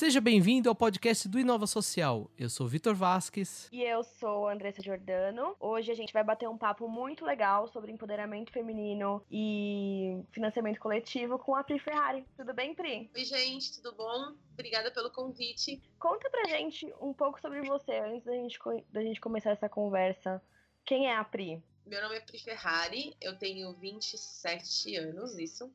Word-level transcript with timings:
Seja 0.00 0.18
bem-vindo 0.18 0.66
ao 0.70 0.74
podcast 0.74 1.28
do 1.28 1.38
Inova 1.38 1.66
Social. 1.66 2.30
Eu 2.38 2.48
sou 2.48 2.66
Vitor 2.66 2.94
Vasques. 2.94 3.68
E 3.70 3.82
eu 3.82 4.02
sou 4.02 4.48
Andressa 4.48 4.80
Giordano. 4.80 5.54
Hoje 5.60 5.92
a 5.92 5.94
gente 5.94 6.10
vai 6.10 6.24
bater 6.24 6.48
um 6.48 6.56
papo 6.56 6.88
muito 6.88 7.22
legal 7.22 7.68
sobre 7.68 7.92
empoderamento 7.92 8.50
feminino 8.50 9.22
e 9.30 10.18
financiamento 10.32 10.80
coletivo 10.80 11.38
com 11.38 11.54
a 11.54 11.62
Pri 11.62 11.78
Ferrari. 11.78 12.24
Tudo 12.34 12.54
bem, 12.54 12.74
Pri? 12.74 13.10
Oi, 13.14 13.24
gente, 13.26 13.74
tudo 13.74 13.94
bom? 13.94 14.32
Obrigada 14.54 14.90
pelo 14.90 15.10
convite. 15.10 15.82
Conta 15.98 16.30
pra 16.30 16.48
gente 16.48 16.90
um 16.98 17.12
pouco 17.12 17.38
sobre 17.38 17.60
você 17.60 17.92
antes 17.98 18.24
da 18.24 18.32
gente, 18.32 18.58
da 18.90 19.02
gente 19.02 19.20
começar 19.20 19.50
essa 19.50 19.68
conversa. 19.68 20.40
Quem 20.86 21.08
é 21.08 21.16
a 21.18 21.24
Pri? 21.24 21.62
Meu 21.84 22.00
nome 22.00 22.16
é 22.16 22.20
Pri 22.20 22.38
Ferrari, 22.38 23.14
eu 23.20 23.36
tenho 23.36 23.74
27 23.74 24.96
anos, 24.96 25.36
isso. 25.36 25.70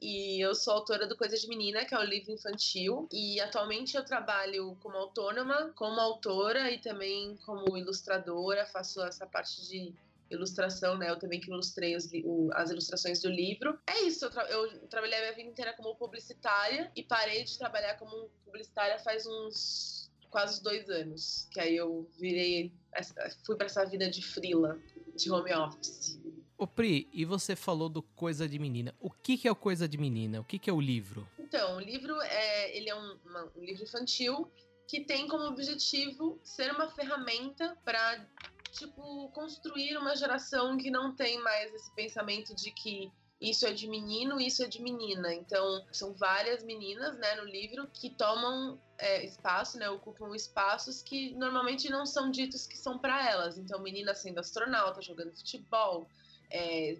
E 0.00 0.40
eu 0.40 0.54
sou 0.54 0.74
autora 0.74 1.06
do 1.06 1.16
Coisa 1.16 1.36
de 1.36 1.46
Menina, 1.46 1.84
que 1.84 1.94
é 1.94 1.98
o 1.98 2.02
livro 2.02 2.32
infantil. 2.32 3.06
E 3.12 3.38
atualmente 3.40 3.96
eu 3.96 4.04
trabalho 4.04 4.76
como 4.80 4.96
autônoma, 4.96 5.72
como 5.74 6.00
autora 6.00 6.70
e 6.70 6.78
também 6.78 7.36
como 7.44 7.76
ilustradora. 7.76 8.64
Faço 8.66 9.02
essa 9.02 9.26
parte 9.26 9.68
de 9.68 9.92
ilustração, 10.30 10.96
né? 10.96 11.10
Eu 11.10 11.18
também 11.18 11.40
que 11.40 11.50
ilustrei 11.50 11.96
os, 11.96 12.08
o, 12.24 12.50
as 12.54 12.70
ilustrações 12.70 13.20
do 13.20 13.28
livro. 13.28 13.78
É 13.86 14.02
isso, 14.02 14.24
eu, 14.24 14.30
tra 14.30 14.48
eu, 14.48 14.88
trabalhei 14.88 15.18
a 15.18 15.22
minha 15.22 15.34
vida 15.34 15.50
inteira 15.50 15.74
como 15.74 15.94
publicitária 15.96 16.90
e 16.94 17.02
parei 17.02 17.44
de 17.44 17.58
trabalhar 17.58 17.98
como 17.98 18.30
publicitária 18.44 18.98
faz 19.00 19.26
uns 19.26 20.10
quase 20.30 20.62
dois 20.62 20.88
anos. 20.88 21.48
Que 21.50 21.60
aí 21.60 21.76
eu 21.76 22.08
virei, 22.18 22.72
fui 23.44 23.56
para 23.56 23.66
essa 23.66 23.84
vida 23.84 24.08
de 24.08 24.22
frila, 24.22 24.78
de 25.16 25.30
home 25.30 25.52
office. 25.52 26.19
Ô 26.60 26.66
Pri, 26.66 27.08
e 27.10 27.24
você 27.24 27.56
falou 27.56 27.88
do 27.88 28.02
Coisa 28.02 28.46
de 28.46 28.58
Menina. 28.58 28.94
O 29.00 29.08
que, 29.10 29.38
que 29.38 29.48
é 29.48 29.50
o 29.50 29.56
Coisa 29.56 29.88
de 29.88 29.96
Menina? 29.96 30.42
O 30.42 30.44
que, 30.44 30.58
que 30.58 30.68
é 30.68 30.72
o 30.74 30.78
livro? 30.78 31.26
Então, 31.38 31.76
o 31.76 31.80
livro 31.80 32.20
é, 32.20 32.76
ele 32.76 32.90
é 32.90 32.94
um, 32.94 33.18
uma, 33.24 33.50
um 33.56 33.64
livro 33.64 33.82
infantil 33.82 34.46
que 34.86 35.00
tem 35.00 35.26
como 35.26 35.44
objetivo 35.44 36.38
ser 36.44 36.70
uma 36.70 36.90
ferramenta 36.90 37.74
para 37.82 38.28
tipo 38.72 39.30
construir 39.30 39.96
uma 39.96 40.14
geração 40.14 40.76
que 40.76 40.90
não 40.90 41.16
tem 41.16 41.42
mais 41.42 41.72
esse 41.72 41.90
pensamento 41.94 42.54
de 42.54 42.70
que 42.72 43.10
isso 43.40 43.64
é 43.64 43.72
de 43.72 43.88
menino, 43.88 44.38
isso 44.38 44.62
é 44.62 44.68
de 44.68 44.82
menina. 44.82 45.32
Então, 45.32 45.86
são 45.90 46.12
várias 46.12 46.62
meninas, 46.62 47.16
né, 47.16 47.36
no 47.36 47.44
livro 47.44 47.88
que 47.90 48.10
tomam 48.10 48.78
é, 48.98 49.24
espaço, 49.24 49.78
né, 49.78 49.88
ocupam 49.88 50.36
espaços 50.36 51.02
que 51.02 51.34
normalmente 51.36 51.88
não 51.88 52.04
são 52.04 52.30
ditos 52.30 52.66
que 52.66 52.76
são 52.76 52.98
para 52.98 53.30
elas. 53.30 53.56
Então, 53.56 53.80
menina 53.80 54.14
sendo 54.14 54.40
astronauta, 54.40 55.00
jogando 55.00 55.34
futebol, 55.34 56.06
é, 56.50 56.96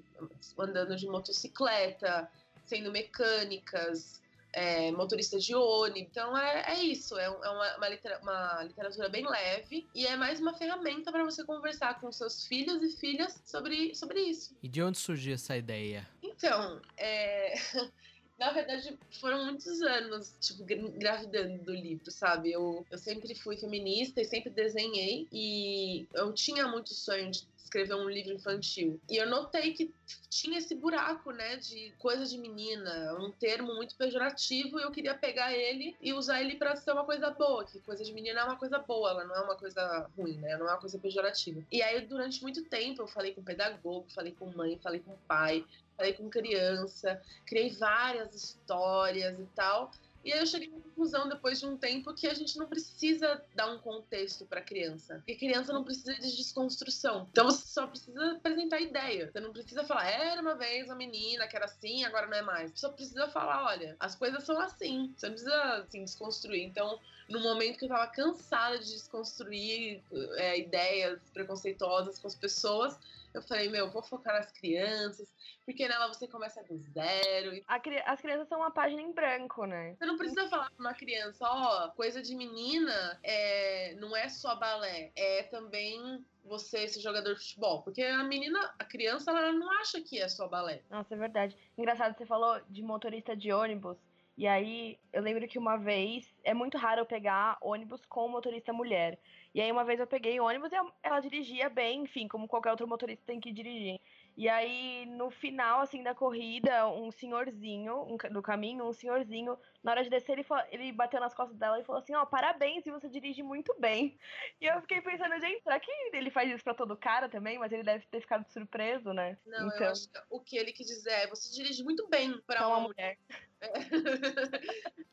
andando 0.59 0.97
de 0.97 1.07
motocicleta, 1.07 2.31
sendo 2.67 2.91
mecânicas, 2.93 4.21
é, 4.53 4.91
motorista 4.93 5.39
de 5.39 5.55
ônibus. 5.55 6.01
Então 6.11 6.37
é, 6.37 6.75
é 6.75 6.83
isso, 6.83 7.19
é, 7.19 7.25
é 7.25 7.31
uma, 7.31 7.77
uma, 7.77 7.89
litera, 7.89 8.19
uma, 8.21 8.63
literatura 8.65 9.09
bem 9.09 9.29
leve 9.29 9.87
e 9.95 10.07
é 10.07 10.17
mais 10.17 10.41
uma 10.41 10.55
ferramenta 10.55 11.11
para 11.11 11.25
você 11.25 11.45
conversar 11.45 12.01
com 12.01 12.11
seus 12.13 12.47
filhos 12.47 12.83
e 12.83 12.97
filhas 12.97 13.41
sobre, 13.45 13.95
sobre 13.95 14.21
isso. 14.21 14.57
E 14.63 14.69
de 14.69 14.83
onde 14.83 14.99
surgiu 14.99 15.35
essa 15.35 15.57
ideia? 15.57 16.09
Então, 16.23 16.81
é. 16.97 17.55
na 18.39 18.53
verdade, 18.53 18.99
foram 19.21 19.45
muitos 19.45 19.83
anos, 19.83 20.35
tipo, 20.41 20.63
engravidando 20.63 21.63
do 21.63 21.75
livro, 21.75 22.11
sabe? 22.11 22.51
Eu, 22.51 22.87
eu 22.91 22.97
sempre 22.97 23.35
fui 23.35 23.59
feminista 23.59 24.23
e 24.23 24.25
sempre 24.25 24.49
desenhei. 24.49 25.29
E 25.31 26.07
eu 26.15 26.33
tinha 26.33 26.67
muito 26.67 26.95
sonho 26.95 27.31
de 27.31 27.45
escrever 27.71 27.95
um 27.95 28.09
livro 28.09 28.33
infantil. 28.33 29.01
E 29.09 29.17
eu 29.17 29.29
notei 29.29 29.73
que 29.73 29.95
tinha 30.29 30.59
esse 30.59 30.75
buraco, 30.75 31.31
né, 31.31 31.57
de 31.57 31.93
coisa 31.99 32.27
de 32.27 32.37
menina, 32.37 33.17
um 33.21 33.31
termo 33.31 33.75
muito 33.75 33.97
pejorativo, 33.97 34.79
e 34.79 34.83
eu 34.83 34.91
queria 34.91 35.15
pegar 35.15 35.53
ele 35.53 35.97
e 36.01 36.13
usar 36.13 36.41
ele 36.41 36.57
para 36.57 36.75
ser 36.75 36.93
uma 36.93 37.05
coisa 37.05 37.31
boa, 37.31 37.65
que 37.65 37.79
coisa 37.81 38.05
de 38.05 38.13
menina 38.13 38.41
é 38.41 38.45
uma 38.45 38.57
coisa 38.57 38.79
boa, 38.79 39.11
ela 39.11 39.25
não 39.25 39.37
é 39.37 39.41
uma 39.41 39.57
coisa 39.57 40.11
ruim, 40.17 40.37
né, 40.39 40.57
não 40.57 40.69
é 40.69 40.73
uma 40.73 40.81
coisa 40.81 40.99
pejorativa. 40.99 41.65
E 41.71 41.81
aí, 41.81 42.01
durante 42.01 42.43
muito 42.43 42.65
tempo, 42.65 43.03
eu 43.03 43.07
falei 43.07 43.33
com 43.33 43.43
pedagogo, 43.43 44.07
falei 44.13 44.33
com 44.33 44.51
mãe, 44.51 44.79
falei 44.83 45.01
com 45.01 45.17
pai, 45.29 45.65
falei 45.97 46.13
com 46.13 46.29
criança, 46.29 47.23
criei 47.47 47.71
várias 47.71 48.35
histórias 48.35 49.39
e 49.39 49.47
tal. 49.55 49.93
E 50.25 50.33
aí 50.33 50.41
eu 50.41 50.47
cheguei 50.47 50.69
à 50.69 50.73
conclusão, 50.73 51.29
depois 51.29 51.61
de 51.61 51.67
um 51.67 51.77
tempo, 51.77 52.15
que 52.15 52.27
a 52.27 52.35
gente 52.35 52.59
não 52.59 52.67
precisa 52.67 53.43
dar 53.55 53.73
um 53.73 53.79
contexto 53.79 54.45
para 54.45 54.61
criança. 54.61 55.17
Porque 55.17 55.35
criança 55.35 55.73
não 55.73 55.83
precisa 55.83 56.15
de 56.15 56.37
desconstrução. 56.37 57.27
Então 57.31 57.47
você 57.47 57.67
só 57.67 57.87
precisa 57.87 58.33
apresentar 58.33 58.81
ideia. 58.81 59.31
Você 59.31 59.41
não 59.41 59.53
precisa 59.53 59.85
falar, 59.85 60.09
era 60.11 60.41
uma 60.41 60.55
vez 60.55 60.87
uma 60.87 60.95
menina 60.95 61.47
que 61.47 61.57
era 61.57 61.65
assim, 61.65 62.05
agora 62.05 62.27
não 62.27 62.37
é 62.37 62.43
mais. 62.43 62.71
Você 62.73 62.79
só 62.79 62.91
precisa 62.91 63.29
falar, 63.29 63.65
olha, 63.65 63.97
as 63.99 64.15
coisas 64.15 64.45
são 64.45 64.59
assim. 64.61 65.13
Você 65.17 65.27
não 65.27 65.35
precisa, 65.35 65.75
assim, 65.75 66.05
desconstruir. 66.05 66.65
Então, 66.65 66.99
no 67.29 67.41
momento 67.41 67.79
que 67.79 67.85
eu 67.85 67.89
tava 67.89 68.07
cansada 68.09 68.79
de 68.79 68.93
desconstruir 68.93 70.03
é, 70.37 70.59
ideias 70.59 71.19
preconceituosas 71.33 72.19
com 72.19 72.27
as 72.27 72.35
pessoas, 72.35 72.99
eu 73.33 73.43
falei, 73.43 73.69
meu, 73.69 73.91
vou 73.91 74.03
focar 74.03 74.35
nas 74.35 74.51
crianças, 74.53 75.33
porque 75.65 75.87
nela 75.87 76.09
você 76.09 76.27
começa 76.27 76.63
do 76.65 76.77
zero. 76.79 77.63
as 77.67 78.21
crianças 78.21 78.49
são 78.49 78.59
uma 78.59 78.71
página 78.71 79.01
em 79.01 79.13
branco, 79.13 79.65
né? 79.67 79.95
Você 79.99 80.07
não 80.07 80.17
precisa 80.17 80.49
falar 80.49 80.71
pra 80.71 80.81
uma 80.85 80.95
criança, 80.95 81.45
ó, 81.49 81.87
oh, 81.87 81.93
coisa 81.93 82.23
de 82.23 82.35
menina 82.35 83.19
é, 83.23 83.95
não 83.95 84.17
é 84.17 84.29
só 84.29 84.57
balé, 84.57 85.13
é 85.15 85.45
também 85.45 86.25
você 86.45 86.89
ser 86.89 87.01
jogador 87.01 87.35
de 87.35 87.41
futebol. 87.41 87.83
Porque 87.83 88.03
a 88.03 88.25
menina, 88.25 88.75
a 88.79 88.85
criança, 88.85 89.31
ela 89.31 89.53
não 89.53 89.71
acha 89.81 90.01
que 90.01 90.19
é 90.19 90.29
só 90.29 90.49
balé. 90.49 90.83
Nossa, 90.91 91.15
é 91.15 91.19
verdade. 91.19 91.57
Engraçado, 91.77 92.17
você 92.17 92.27
falou 92.27 92.61
de 92.69 92.83
motorista 92.83 93.37
de 93.37 93.53
ônibus. 93.53 93.97
E 94.41 94.47
aí, 94.47 94.99
eu 95.13 95.21
lembro 95.23 95.47
que 95.47 95.59
uma 95.59 95.77
vez, 95.77 96.35
é 96.43 96.55
muito 96.55 96.79
raro 96.79 97.03
eu 97.03 97.07
pegar 97.07 97.59
ônibus 97.61 98.07
com 98.07 98.27
motorista 98.27 98.73
mulher. 98.73 99.21
E 99.55 99.61
aí, 99.61 99.71
uma 99.71 99.85
vez 99.85 100.01
eu 100.01 100.07
peguei 100.07 100.41
ônibus 100.41 100.73
e 100.73 100.77
ela 101.03 101.21
dirigia 101.21 101.69
bem, 101.69 102.05
enfim, 102.05 102.27
como 102.27 102.49
qualquer 102.49 102.71
outro 102.71 102.89
motorista 102.89 103.23
tem 103.27 103.39
que 103.39 103.53
dirigir. 103.53 104.01
E 104.41 104.49
aí, 104.49 105.05
no 105.05 105.31
final, 105.31 105.83
assim, 105.83 106.03
da 106.03 106.15
corrida, 106.15 106.89
um 106.89 107.11
senhorzinho, 107.11 108.07
um, 108.09 108.17
do 108.33 108.41
caminho, 108.41 108.89
um 108.89 108.93
senhorzinho, 108.95 109.55
na 109.83 109.91
hora 109.91 110.03
de 110.03 110.09
descer, 110.09 110.33
ele, 110.33 110.43
falou, 110.43 110.65
ele 110.71 110.91
bateu 110.93 111.21
nas 111.21 111.35
costas 111.35 111.59
dela 111.59 111.79
e 111.79 111.85
falou 111.85 112.01
assim, 112.01 112.15
ó, 112.15 112.23
oh, 112.23 112.27
parabéns, 112.27 112.87
e 112.87 112.91
você 112.91 113.07
dirige 113.11 113.43
muito 113.43 113.79
bem. 113.79 114.19
E 114.59 114.65
eu 114.65 114.81
fiquei 114.81 115.03
pensando, 115.03 115.39
gente, 115.39 115.63
será 115.63 115.79
que 115.79 115.91
ele 116.15 116.31
faz 116.31 116.51
isso 116.51 116.65
pra 116.65 116.73
todo 116.73 116.97
cara 116.97 117.29
também? 117.29 117.59
Mas 117.59 117.71
ele 117.71 117.83
deve 117.83 118.07
ter 118.07 118.23
ficado 118.23 118.51
surpreso, 118.51 119.13
né? 119.13 119.37
Não, 119.45 119.67
então... 119.67 119.79
eu 119.79 119.91
acho 119.91 120.09
que 120.09 120.19
o 120.31 120.41
que 120.41 120.57
ele 120.57 120.73
quis 120.73 120.87
dizer 120.87 121.11
é, 121.11 121.27
você 121.27 121.55
dirige 121.55 121.85
muito 121.85 122.09
bem 122.09 122.41
pra 122.47 122.67
uma, 122.67 122.79
uma 122.79 122.89
mulher. 122.89 123.19
É. 123.63 125.11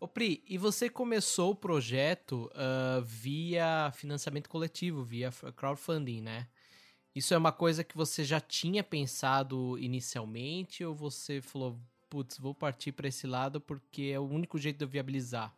Ô 0.00 0.08
Pri, 0.08 0.42
e 0.48 0.58
você 0.58 0.90
começou 0.90 1.52
o 1.52 1.54
projeto 1.54 2.50
uh, 2.56 3.00
via 3.02 3.92
financiamento 3.94 4.48
coletivo, 4.48 5.04
via 5.04 5.30
crowdfunding, 5.54 6.20
né? 6.20 6.48
Isso 7.14 7.34
é 7.34 7.36
uma 7.36 7.52
coisa 7.52 7.84
que 7.84 7.96
você 7.96 8.24
já 8.24 8.40
tinha 8.40 8.82
pensado 8.82 9.78
inicialmente 9.78 10.84
ou 10.84 10.94
você 10.94 11.42
falou, 11.42 11.78
putz, 12.08 12.38
vou 12.38 12.54
partir 12.54 12.92
para 12.92 13.08
esse 13.08 13.26
lado 13.26 13.60
porque 13.60 14.10
é 14.14 14.18
o 14.18 14.24
único 14.24 14.58
jeito 14.58 14.78
de 14.78 14.84
eu 14.84 14.88
viabilizar? 14.88 15.54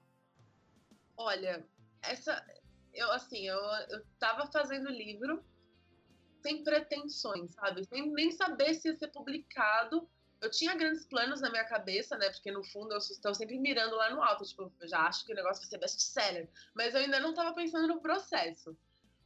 Olha, 1.16 1.64
essa 2.02 2.44
eu 2.92 3.10
assim, 3.12 3.46
eu, 3.46 3.58
eu 3.90 4.04
tava 4.18 4.46
fazendo 4.46 4.88
livro 4.88 5.44
sem 6.42 6.62
pretensões, 6.62 7.52
sabe? 7.52 7.84
Sem 7.84 8.12
nem 8.12 8.30
saber 8.30 8.74
se 8.74 8.88
ia 8.88 8.96
ser 8.96 9.08
publicado. 9.08 10.08
Eu 10.40 10.50
tinha 10.50 10.74
grandes 10.74 11.06
planos 11.06 11.40
na 11.40 11.50
minha 11.50 11.64
cabeça, 11.64 12.18
né? 12.18 12.28
Porque 12.30 12.52
no 12.52 12.62
fundo 12.62 12.92
eu 12.92 12.98
estou 12.98 13.34
sempre 13.34 13.58
mirando 13.58 13.96
lá 13.96 14.10
no 14.10 14.22
alto, 14.22 14.44
tipo, 14.44 14.70
eu 14.80 14.88
já 14.88 15.00
acho 15.06 15.24
que 15.24 15.32
o 15.32 15.36
negócio 15.36 15.62
vai 15.62 15.70
ser 15.70 15.78
best-seller, 15.78 16.48
mas 16.74 16.94
eu 16.94 17.00
ainda 17.00 17.18
não 17.18 17.32
tava 17.32 17.54
pensando 17.54 17.88
no 17.88 18.00
processo. 18.00 18.76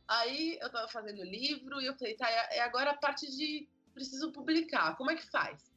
Aí 0.08 0.58
eu 0.60 0.70
tava 0.70 0.88
fazendo 0.88 1.22
livro 1.22 1.80
e 1.80 1.86
eu 1.86 1.94
falei, 1.94 2.14
tá, 2.16 2.28
é 2.30 2.60
agora 2.60 2.92
a 2.92 2.96
parte 2.96 3.30
de 3.30 3.68
preciso 3.92 4.32
publicar, 4.32 4.96
como 4.96 5.10
é 5.10 5.16
que 5.16 5.30
faz? 5.30 5.70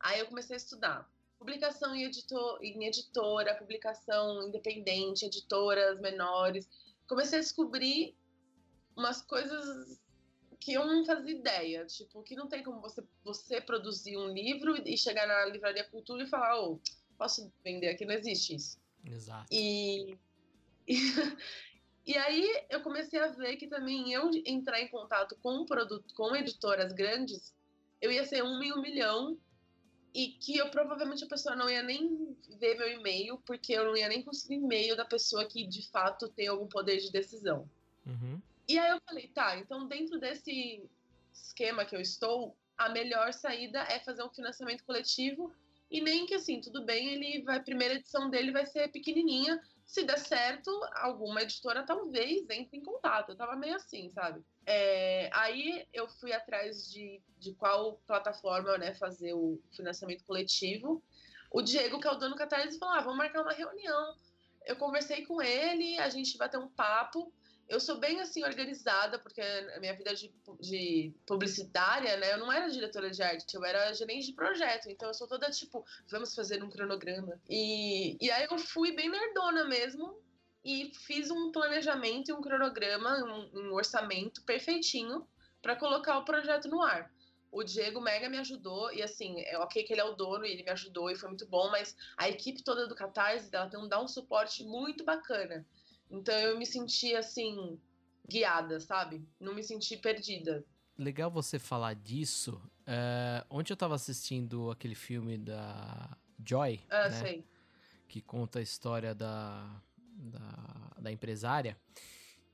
Aí 0.00 0.20
eu 0.20 0.26
comecei 0.26 0.54
a 0.54 0.58
estudar. 0.58 1.10
Publicação 1.38 1.94
em, 1.94 2.04
editor, 2.04 2.58
em 2.60 2.84
editora, 2.84 3.54
publicação 3.54 4.46
independente, 4.46 5.24
editoras 5.24 6.00
menores. 6.00 6.68
Comecei 7.06 7.38
a 7.38 7.42
descobrir 7.42 8.16
umas 8.96 9.22
coisas 9.22 10.00
que 10.60 10.72
eu 10.72 10.84
não 10.84 11.04
fazia 11.04 11.32
ideia. 11.32 11.86
Tipo, 11.86 12.22
que 12.22 12.34
não 12.34 12.48
tem 12.48 12.62
como 12.62 12.80
você, 12.80 13.02
você 13.24 13.60
produzir 13.60 14.16
um 14.16 14.28
livro 14.28 14.76
e 14.84 14.98
chegar 14.98 15.26
na 15.26 15.46
livraria 15.46 15.84
cultura 15.84 16.24
e 16.24 16.28
falar, 16.28 16.60
ô, 16.60 16.74
oh, 16.74 16.80
posso 17.16 17.52
vender 17.64 17.88
aqui? 17.88 18.04
Não 18.04 18.14
existe 18.14 18.56
isso. 18.56 18.78
Exato. 19.04 19.46
E, 19.52 20.18
e, 20.88 20.96
E 22.08 22.16
aí 22.16 22.64
eu 22.70 22.80
comecei 22.80 23.20
a 23.20 23.26
ver 23.28 23.56
que 23.56 23.66
também 23.66 24.14
eu 24.14 24.30
entrar 24.46 24.80
em 24.80 24.88
contato 24.88 25.36
com 25.42 25.60
um 25.60 25.66
produto, 25.66 26.14
com 26.14 26.34
editoras 26.34 26.90
grandes, 26.94 27.54
eu 28.00 28.10
ia 28.10 28.24
ser 28.24 28.42
um 28.42 28.62
em 28.62 28.72
um 28.72 28.80
milhão 28.80 29.36
e 30.14 30.28
que 30.28 30.56
eu 30.56 30.70
provavelmente 30.70 31.22
a 31.22 31.28
pessoa 31.28 31.54
não 31.54 31.68
ia 31.68 31.82
nem 31.82 32.34
ver 32.58 32.78
meu 32.78 32.90
e-mail, 32.90 33.36
porque 33.44 33.74
eu 33.74 33.84
não 33.84 33.94
ia 33.94 34.08
nem 34.08 34.22
conseguir 34.22 34.54
e-mail 34.54 34.96
da 34.96 35.04
pessoa 35.04 35.44
que 35.44 35.66
de 35.66 35.86
fato 35.90 36.30
tem 36.30 36.48
algum 36.48 36.66
poder 36.66 36.96
de 36.96 37.12
decisão. 37.12 37.68
Uhum. 38.06 38.40
E 38.66 38.78
aí 38.78 38.88
eu 38.88 39.02
falei, 39.06 39.28
tá, 39.28 39.58
então 39.58 39.86
dentro 39.86 40.18
desse 40.18 40.82
esquema 41.30 41.84
que 41.84 41.94
eu 41.94 42.00
estou, 42.00 42.56
a 42.78 42.88
melhor 42.88 43.34
saída 43.34 43.80
é 43.80 44.00
fazer 44.00 44.22
um 44.22 44.30
financiamento 44.30 44.82
coletivo 44.82 45.52
e 45.90 46.00
nem 46.00 46.24
que 46.24 46.36
assim, 46.36 46.58
tudo 46.58 46.86
bem, 46.86 47.12
ele 47.12 47.42
vai, 47.42 47.58
a 47.58 47.62
primeira 47.62 47.96
edição 47.96 48.30
dele 48.30 48.50
vai 48.50 48.64
ser 48.64 48.88
pequenininha, 48.88 49.60
se 49.88 50.04
der 50.04 50.18
certo, 50.18 50.70
alguma 50.96 51.40
editora 51.40 51.82
talvez 51.82 52.48
entre 52.50 52.76
em 52.76 52.82
contato. 52.82 53.30
Eu 53.30 53.36
tava 53.36 53.56
meio 53.56 53.74
assim, 53.74 54.10
sabe? 54.10 54.44
É, 54.66 55.30
aí 55.32 55.88
eu 55.94 56.06
fui 56.06 56.30
atrás 56.30 56.90
de, 56.92 57.22
de 57.38 57.54
qual 57.54 57.96
plataforma 58.06 58.76
né, 58.76 58.94
fazer 58.94 59.32
o 59.32 59.58
financiamento 59.74 60.24
coletivo. 60.26 61.02
O 61.50 61.62
Diego, 61.62 61.98
que 61.98 62.06
é 62.06 62.10
o 62.10 62.16
dono 62.16 62.34
do 62.34 62.38
Catarse, 62.38 62.78
falou: 62.78 62.96
ah, 62.96 63.00
vamos 63.00 63.16
marcar 63.16 63.40
uma 63.40 63.54
reunião. 63.54 64.14
Eu 64.66 64.76
conversei 64.76 65.24
com 65.24 65.40
ele, 65.40 65.98
a 65.98 66.10
gente 66.10 66.36
vai 66.36 66.50
ter 66.50 66.58
um 66.58 66.68
papo 66.68 67.32
eu 67.68 67.78
sou 67.78 67.98
bem 67.98 68.20
assim 68.20 68.42
organizada, 68.44 69.18
porque 69.18 69.40
a 69.40 69.78
minha 69.78 69.94
vida 69.94 70.14
de, 70.14 70.32
de, 70.58 71.12
publicitária, 71.26 72.16
né? 72.16 72.32
Eu 72.32 72.38
não 72.38 72.50
era 72.50 72.70
diretora 72.70 73.10
de 73.10 73.22
arte, 73.22 73.54
eu 73.54 73.64
era 73.64 73.92
gerente 73.92 74.26
de 74.26 74.32
projeto. 74.32 74.88
Então 74.88 75.08
eu 75.08 75.14
sou 75.14 75.28
toda 75.28 75.50
tipo, 75.50 75.84
vamos 76.08 76.34
fazer 76.34 76.62
um 76.62 76.70
cronograma. 76.70 77.38
E, 77.48 78.16
e 78.24 78.30
aí 78.30 78.46
eu 78.50 78.58
fui 78.58 78.92
bem 78.92 79.10
nerdona 79.10 79.66
mesmo 79.66 80.18
e 80.64 80.92
fiz 80.94 81.30
um 81.30 81.52
planejamento 81.52 82.30
e 82.30 82.32
um 82.32 82.40
cronograma, 82.40 83.16
um, 83.24 83.60
um 83.60 83.74
orçamento 83.74 84.42
perfeitinho 84.44 85.26
para 85.60 85.76
colocar 85.76 86.18
o 86.18 86.24
projeto 86.24 86.68
no 86.68 86.82
ar. 86.82 87.12
O 87.50 87.62
Diego 87.62 88.00
Mega 88.00 88.28
me 88.28 88.36
ajudou, 88.38 88.92
e 88.92 89.02
assim, 89.02 89.40
é 89.40 89.58
ok 89.58 89.82
que 89.82 89.92
ele 89.92 90.02
é 90.02 90.04
o 90.04 90.14
dono 90.14 90.44
e 90.44 90.52
ele 90.52 90.62
me 90.62 90.70
ajudou 90.70 91.10
e 91.10 91.16
foi 91.16 91.30
muito 91.30 91.46
bom, 91.46 91.70
mas 91.70 91.96
a 92.16 92.28
equipe 92.28 92.62
toda 92.62 92.86
do 92.86 92.94
Catarse, 92.94 93.48
ela 93.50 93.68
tem 93.68 93.80
um, 93.80 93.88
dá 93.88 94.02
um 94.02 94.06
suporte 94.06 94.62
muito 94.64 95.02
bacana. 95.02 95.66
Então 96.10 96.34
eu 96.34 96.58
me 96.58 96.66
senti 96.66 97.14
assim, 97.14 97.78
guiada, 98.28 98.80
sabe? 98.80 99.26
Não 99.40 99.54
me 99.54 99.62
senti 99.62 99.96
perdida. 99.96 100.64
Legal 100.96 101.30
você 101.30 101.58
falar 101.58 101.94
disso. 101.94 102.60
Uh, 102.86 103.44
ontem 103.50 103.72
eu 103.72 103.76
tava 103.76 103.94
assistindo 103.94 104.70
aquele 104.70 104.94
filme 104.94 105.38
da 105.38 106.16
Joy, 106.44 106.80
ah, 106.90 107.08
né? 107.08 107.20
sei. 107.20 107.44
que 108.08 108.20
conta 108.20 108.58
a 108.58 108.62
história 108.62 109.14
da, 109.14 109.80
da, 110.16 110.92
da 110.98 111.12
empresária. 111.12 111.76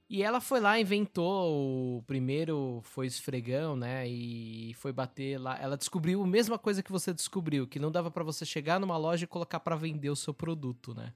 E 0.09 0.23
ela 0.23 0.41
foi 0.41 0.61
lá, 0.61 0.79
inventou 0.79 1.97
o 1.99 2.03
primeiro, 2.03 2.81
foi 2.85 3.07
esfregão, 3.07 3.75
né? 3.75 4.07
E 4.07 4.75
foi 4.75 4.93
bater 4.93 5.39
lá. 5.39 5.59
Ela 5.59 5.77
descobriu 5.77 6.23
a 6.23 6.27
mesma 6.27 6.59
coisa 6.59 6.83
que 6.83 6.93
você 6.93 7.13
descobriu, 7.13 7.67
que 7.67 7.79
não 7.79 7.91
dava 7.91 8.11
para 8.11 8.23
você 8.23 8.45
chegar 8.45 8.79
numa 8.79 8.99
loja 8.99 9.25
e 9.25 9.29
colocar 9.29 9.61
para 9.61 9.77
vender 9.77 10.11
o 10.11 10.17
seu 10.17 10.35
produto, 10.35 10.95
né? 10.95 11.13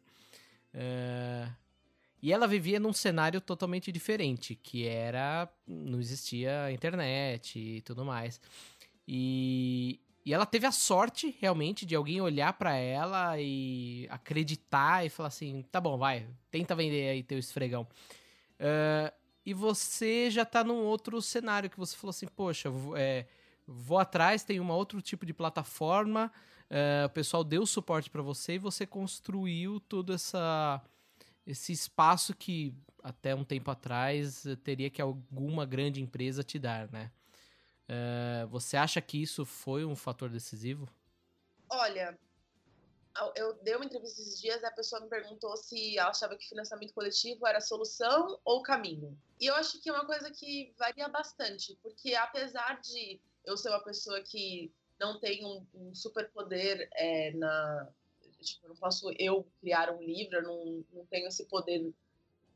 Uh, 0.75 1.53
e 2.21 2.33
ela 2.33 2.47
vivia 2.47 2.81
num 2.81 2.93
cenário 2.93 3.41
totalmente 3.41 3.93
diferente, 3.93 4.55
que 4.55 4.87
era. 4.87 5.49
não 5.67 6.01
existia 6.01 6.73
internet 6.73 7.59
e 7.59 7.81
tudo 7.83 8.05
mais. 8.05 8.41
E, 9.07 10.01
e 10.27 10.35
ela 10.35 10.45
teve 10.45 10.67
a 10.67 10.73
sorte, 10.73 11.37
realmente, 11.41 11.87
de 11.87 11.95
alguém 11.95 12.21
olhar 12.21 12.53
para 12.55 12.75
ela 12.75 13.41
e 13.41 14.07
acreditar 14.11 15.07
e 15.07 15.09
falar 15.09 15.29
assim: 15.29 15.63
tá 15.71 15.81
bom, 15.81 15.97
vai, 15.97 16.27
tenta 16.51 16.75
vender 16.75 17.09
aí 17.09 17.23
teu 17.23 17.39
esfregão. 17.39 17.87
Uh, 18.61 19.13
e 19.47 19.55
você 19.55 20.31
já 20.31 20.45
tá 20.45 20.65
num 20.65 20.85
outro 20.85 21.23
cenário 21.23 21.71
que 21.71 21.79
você 21.79 21.97
falou 21.97 22.11
assim: 22.11 22.27
poxa, 22.27 22.69
é, 22.97 23.27
vou 23.67 23.99
atrás, 23.99 24.43
tem 24.43 24.59
um 24.59 24.71
outro 24.71 25.01
tipo 25.01 25.25
de 25.25 25.33
plataforma, 25.33 26.33
uh, 26.69 27.07
o 27.07 27.11
pessoal 27.11 27.45
deu 27.45 27.65
suporte 27.65 28.11
para 28.11 28.23
você 28.23 28.55
e 28.55 28.59
você 28.59 28.85
construiu 28.85 29.79
toda 29.79 30.15
essa 30.15 30.83
esse 31.49 31.73
espaço 31.73 32.35
que 32.35 32.75
até 33.03 33.35
um 33.35 33.43
tempo 33.43 33.71
atrás 33.71 34.45
teria 34.63 34.91
que 34.91 35.01
alguma 35.01 35.65
grande 35.65 36.03
empresa 36.03 36.45
te 36.45 36.59
dar, 36.59 36.93
né? 36.93 37.11
Uh, 37.89 38.47
você 38.49 38.77
acha 38.77 39.01
que 39.01 39.23
isso 39.23 39.47
foi 39.47 39.83
um 39.83 39.97
fator 39.97 40.29
decisivo? 40.29 40.87
Olha, 41.71 42.19
eu 43.35 43.55
dei 43.63 43.75
uma 43.77 43.87
entrevista 43.87 44.21
esses 44.21 44.39
dias 44.39 44.61
e 44.61 44.67
a 44.67 44.71
pessoa 44.71 45.01
me 45.01 45.09
perguntou 45.09 45.57
se 45.57 45.97
ela 45.97 46.11
achava 46.11 46.37
que 46.37 46.47
financiamento 46.47 46.93
coletivo 46.93 47.47
era 47.47 47.63
solução 47.63 48.39
ou 48.45 48.63
caminho. 48.63 49.19
E 49.41 49.47
eu 49.47 49.55
acho 49.55 49.81
que 49.81 49.89
é 49.89 49.93
uma 49.93 50.05
coisa 50.05 50.31
que 50.31 50.75
varia 50.79 51.09
bastante, 51.09 51.79
porque 51.83 52.15
apesar 52.15 52.79
de 52.83 53.19
eu 53.47 53.57
ser 53.57 53.71
uma 53.71 53.83
pessoa 53.83 54.21
que 54.21 54.71
não 55.01 55.19
tem 55.19 55.47
um, 55.47 55.67
um 55.75 55.95
superpoder 55.95 56.91
é, 56.93 57.33
na, 57.33 57.89
Tipo, 58.41 58.69
não 58.69 58.77
posso 58.77 59.11
eu 59.19 59.47
criar 59.61 59.93
um 59.93 60.03
livro, 60.03 60.37
eu 60.37 60.43
não, 60.43 60.85
não 60.93 61.07
tenho 61.07 61.27
esse 61.29 61.45
poder 61.47 61.93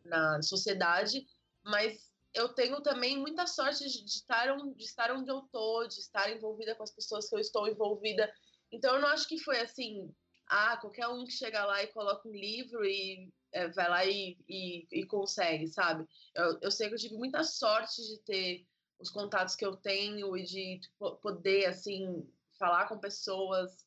na 0.04 0.40
sociedade, 0.42 1.26
mas 1.64 2.12
eu 2.34 2.48
tenho 2.48 2.80
também 2.80 3.18
muita 3.18 3.46
sorte 3.46 3.84
de 3.88 4.04
estar, 4.06 4.56
de 4.56 4.84
estar 4.84 5.12
onde 5.12 5.30
eu 5.30 5.42
tô, 5.52 5.86
de 5.86 5.98
estar 6.00 6.30
envolvida 6.30 6.74
com 6.74 6.82
as 6.82 6.90
pessoas 6.90 7.28
que 7.28 7.34
eu 7.34 7.38
estou 7.38 7.68
envolvida. 7.68 8.32
Então 8.70 8.94
eu 8.94 9.00
não 9.00 9.08
acho 9.08 9.28
que 9.28 9.38
foi 9.38 9.60
assim, 9.60 10.12
ah, 10.46 10.76
qualquer 10.78 11.08
um 11.08 11.24
que 11.24 11.32
chega 11.32 11.64
lá 11.64 11.82
e 11.82 11.88
coloca 11.88 12.28
um 12.28 12.32
livro 12.32 12.84
e 12.84 13.30
é, 13.52 13.68
vai 13.68 13.88
lá 13.88 14.04
e, 14.06 14.38
e, 14.48 14.86
e 14.90 15.06
consegue, 15.06 15.66
sabe? 15.68 16.06
Eu, 16.34 16.58
eu, 16.62 16.70
sei 16.70 16.88
que 16.88 16.94
eu 16.94 16.98
tive 16.98 17.16
muita 17.16 17.44
sorte 17.44 18.02
de 18.02 18.18
ter 18.20 18.66
os 18.98 19.10
contatos 19.10 19.54
que 19.54 19.64
eu 19.64 19.76
tenho 19.76 20.36
e 20.36 20.44
de 20.44 20.80
poder, 21.20 21.66
assim, 21.66 22.26
falar 22.58 22.86
com 22.88 22.98
pessoas 22.98 23.86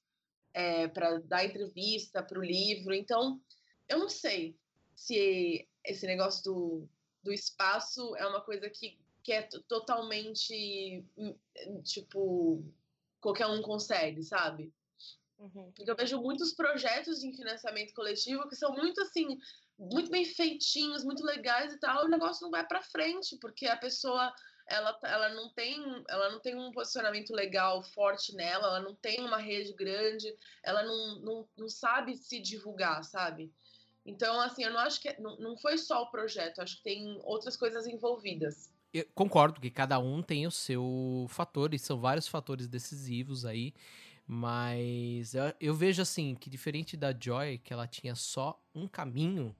é, 0.56 0.88
para 0.88 1.20
dar 1.20 1.46
entrevista 1.46 2.24
para 2.24 2.40
o 2.40 2.44
livro. 2.44 2.94
Então, 2.94 3.42
eu 3.90 4.00
não 4.00 4.08
sei 4.10 4.58
se 4.96 5.68
esse 5.84 6.08
negócio 6.08 6.44
do, 6.46 6.90
do 7.22 7.34
espaço 7.34 8.16
é 8.16 8.26
uma 8.26 8.40
coisa 8.40 8.70
que, 8.70 8.98
que 9.22 9.34
é 9.34 9.42
totalmente, 9.68 11.06
hum, 11.18 11.36
tipo, 11.84 12.64
qualquer 13.20 13.48
um 13.48 13.62
consegue, 13.62 14.24
sabe? 14.24 14.74
Uhum. 15.38 15.74
Porque 15.76 15.92
eu 15.92 15.96
vejo 15.96 16.22
muitos 16.22 16.54
projetos 16.54 17.20
de 17.20 17.36
financiamento 17.36 17.94
coletivo 17.94 18.48
que 18.48 18.56
são 18.56 18.74
muito 18.74 19.02
assim, 19.02 19.38
muito 19.78 20.10
bem 20.10 20.24
feitinhos, 20.24 21.04
muito 21.04 21.26
legais 21.26 21.74
e 21.74 21.80
tal, 21.80 22.04
e 22.04 22.06
o 22.08 22.10
negócio 22.10 22.44
não 22.44 22.52
vai 22.52 22.66
para 22.66 22.82
frente, 22.82 23.38
porque 23.42 23.68
a 23.68 23.76
pessoa 23.76 24.34
ela, 24.68 24.98
ela, 25.04 25.30
não 25.30 25.50
tem, 25.50 26.04
ela 26.10 26.32
não 26.32 26.40
tem 26.40 26.56
um 26.56 26.72
posicionamento 26.72 27.32
legal 27.34 27.84
forte 27.84 28.36
nela, 28.36 28.68
ela 28.68 28.80
não 28.80 28.96
tem 28.96 29.22
uma 29.22 29.38
rede 29.38 29.74
grande, 29.74 30.36
ela 30.64 30.84
não, 30.84 31.20
não, 31.22 31.48
não 31.58 31.70
sabe 31.70 32.18
se 32.18 32.40
divulgar, 32.40 33.04
sabe? 33.04 33.54
Então, 34.06 34.40
assim, 34.40 34.64
eu 34.64 34.72
não 34.72 34.80
acho 34.80 35.02
que. 35.02 35.20
Não, 35.20 35.36
não 35.38 35.58
foi 35.58 35.78
só 35.78 36.04
o 36.04 36.12
projeto, 36.12 36.62
acho 36.62 36.78
que 36.78 36.84
tem 36.84 37.20
outras 37.24 37.58
coisas 37.58 37.88
envolvidas. 37.88 38.72
Eu 38.94 39.06
concordo 39.14 39.60
que 39.60 39.70
cada 39.70 40.00
um 40.00 40.22
tem 40.22 40.48
o 40.48 40.52
seu 40.52 41.26
fator, 41.30 41.74
e 41.74 41.80
são 41.80 42.00
vários 42.00 42.28
fatores 42.28 42.68
decisivos 42.68 43.46
aí. 43.46 43.74
Mas 44.28 45.36
eu, 45.36 45.54
eu 45.60 45.74
vejo 45.76 46.02
assim 46.02 46.34
que 46.34 46.50
diferente 46.50 46.98
da 46.98 47.14
Joy, 47.18 47.60
que 47.60 47.72
ela 47.72 47.88
tinha 47.88 48.16
só 48.16 48.60
um 48.74 48.88
caminho 48.88 49.56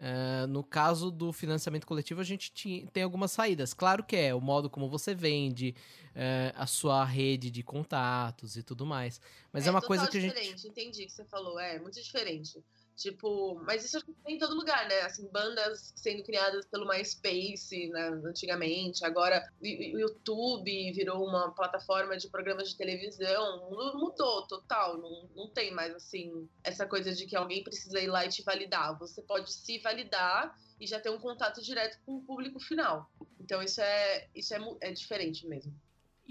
Uh, 0.00 0.46
no 0.46 0.64
caso 0.64 1.10
do 1.10 1.30
financiamento 1.30 1.86
coletivo, 1.86 2.22
a 2.22 2.24
gente 2.24 2.50
tinha, 2.50 2.86
tem 2.86 3.02
algumas 3.02 3.32
saídas. 3.32 3.74
Claro 3.74 4.02
que 4.02 4.16
é 4.16 4.34
o 4.34 4.40
modo 4.40 4.70
como 4.70 4.88
você 4.88 5.14
vende, 5.14 5.74
uh, 6.12 6.54
a 6.56 6.66
sua 6.66 7.04
rede 7.04 7.50
de 7.50 7.62
contatos 7.62 8.56
e 8.56 8.62
tudo 8.62 8.86
mais. 8.86 9.20
Mas 9.52 9.66
é, 9.66 9.68
é 9.68 9.70
uma 9.70 9.82
coisa 9.82 10.08
que 10.08 10.16
a 10.16 10.20
gente. 10.20 10.32
diferente, 10.32 10.66
entendi 10.66 11.02
o 11.02 11.06
que 11.06 11.12
você 11.12 11.24
falou. 11.26 11.60
É 11.60 11.78
muito 11.78 12.00
diferente. 12.00 12.64
Tipo, 13.00 13.54
mas 13.64 13.82
isso 13.82 13.98
tem 14.26 14.36
em 14.36 14.38
todo 14.38 14.54
lugar, 14.54 14.86
né? 14.86 15.00
Assim, 15.00 15.26
bandas 15.32 15.90
sendo 15.96 16.22
criadas 16.22 16.66
pelo 16.66 16.86
MySpace, 16.86 17.88
né, 17.88 18.08
antigamente. 18.26 19.02
Agora, 19.06 19.42
o 19.58 19.98
YouTube 19.98 20.92
virou 20.92 21.26
uma 21.26 21.50
plataforma 21.54 22.14
de 22.18 22.28
programas 22.28 22.68
de 22.68 22.76
televisão. 22.76 23.70
Mudou 23.94 24.46
total. 24.46 24.98
Não, 24.98 25.30
não 25.34 25.48
tem 25.48 25.72
mais, 25.72 25.94
assim, 25.94 26.46
essa 26.62 26.86
coisa 26.86 27.14
de 27.14 27.24
que 27.24 27.34
alguém 27.34 27.64
precisa 27.64 27.98
ir 27.98 28.08
lá 28.08 28.26
e 28.26 28.28
te 28.28 28.42
validar. 28.42 28.98
Você 28.98 29.22
pode 29.22 29.50
se 29.50 29.78
validar 29.78 30.54
e 30.78 30.86
já 30.86 31.00
ter 31.00 31.08
um 31.08 31.18
contato 31.18 31.62
direto 31.62 31.98
com 32.04 32.16
o 32.16 32.22
público 32.22 32.60
final. 32.60 33.10
Então, 33.40 33.62
isso 33.62 33.80
é, 33.80 34.28
isso 34.34 34.54
é, 34.54 34.58
é 34.82 34.92
diferente 34.92 35.46
mesmo. 35.46 35.74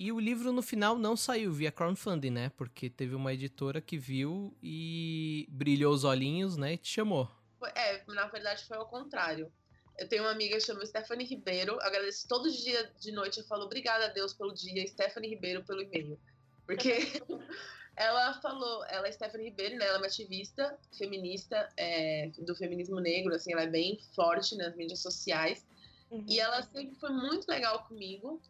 E 0.02 0.14
o 0.14 0.20
livro 0.20 0.54
no 0.54 0.62
final 0.62 0.98
não 0.98 1.18
saiu 1.18 1.52
via 1.52 1.74
crowdfunding, 1.74 2.30
né? 2.30 2.52
Porque 2.56 2.90
teve 2.90 3.14
uma 3.16 3.34
editora 3.34 3.82
que 3.82 3.98
viu 3.98 4.56
e 4.64 5.46
brilhou 5.50 5.94
os 5.94 6.06
olhinhos, 6.06 6.56
né? 6.56 6.76
E 6.76 6.78
te 6.78 6.88
chamou. 6.88 7.30
É, 7.76 8.02
na 8.08 8.26
verdade 8.28 8.64
foi 8.64 8.78
ao 8.78 8.88
contrário. 8.88 9.52
Eu 9.98 10.08
tenho 10.08 10.24
uma 10.24 10.32
amiga 10.32 10.56
que 10.56 10.62
chama 10.62 10.86
Stephanie 10.86 11.28
Ribeiro. 11.28 11.78
Agradeço 11.82 12.26
todo 12.30 12.50
dia 12.50 12.90
de 12.98 13.12
noite. 13.12 13.40
Eu 13.40 13.44
falo 13.44 13.66
obrigada 13.66 14.06
a 14.06 14.08
Deus 14.08 14.34
pelo 14.34 14.54
dia, 14.54 14.88
Stephanie 14.88 15.32
Ribeiro 15.32 15.66
pelo 15.66 15.82
e-mail. 15.82 16.18
Porque 16.66 16.94
ela 17.98 18.36
falou, 18.36 18.86
ela 18.86 19.06
é 19.06 19.12
Stephanie 19.12 19.50
Ribeiro, 19.50 19.76
né? 19.76 19.86
Ela 19.86 19.96
é 19.96 19.98
uma 19.98 20.08
ativista 20.08 20.80
feminista 20.98 21.68
é, 21.76 22.32
do 22.38 22.56
feminismo 22.56 23.02
negro, 23.02 23.36
assim, 23.36 23.52
ela 23.52 23.64
é 23.64 23.68
bem 23.68 24.00
forte 24.16 24.56
nas 24.56 24.74
mídias 24.78 25.02
sociais. 25.02 25.68
Uhum. 26.10 26.24
E 26.26 26.40
ela 26.40 26.62
sempre 26.62 26.96
foi 26.96 27.10
muito 27.10 27.50
legal 27.50 27.84
comigo. 27.84 28.42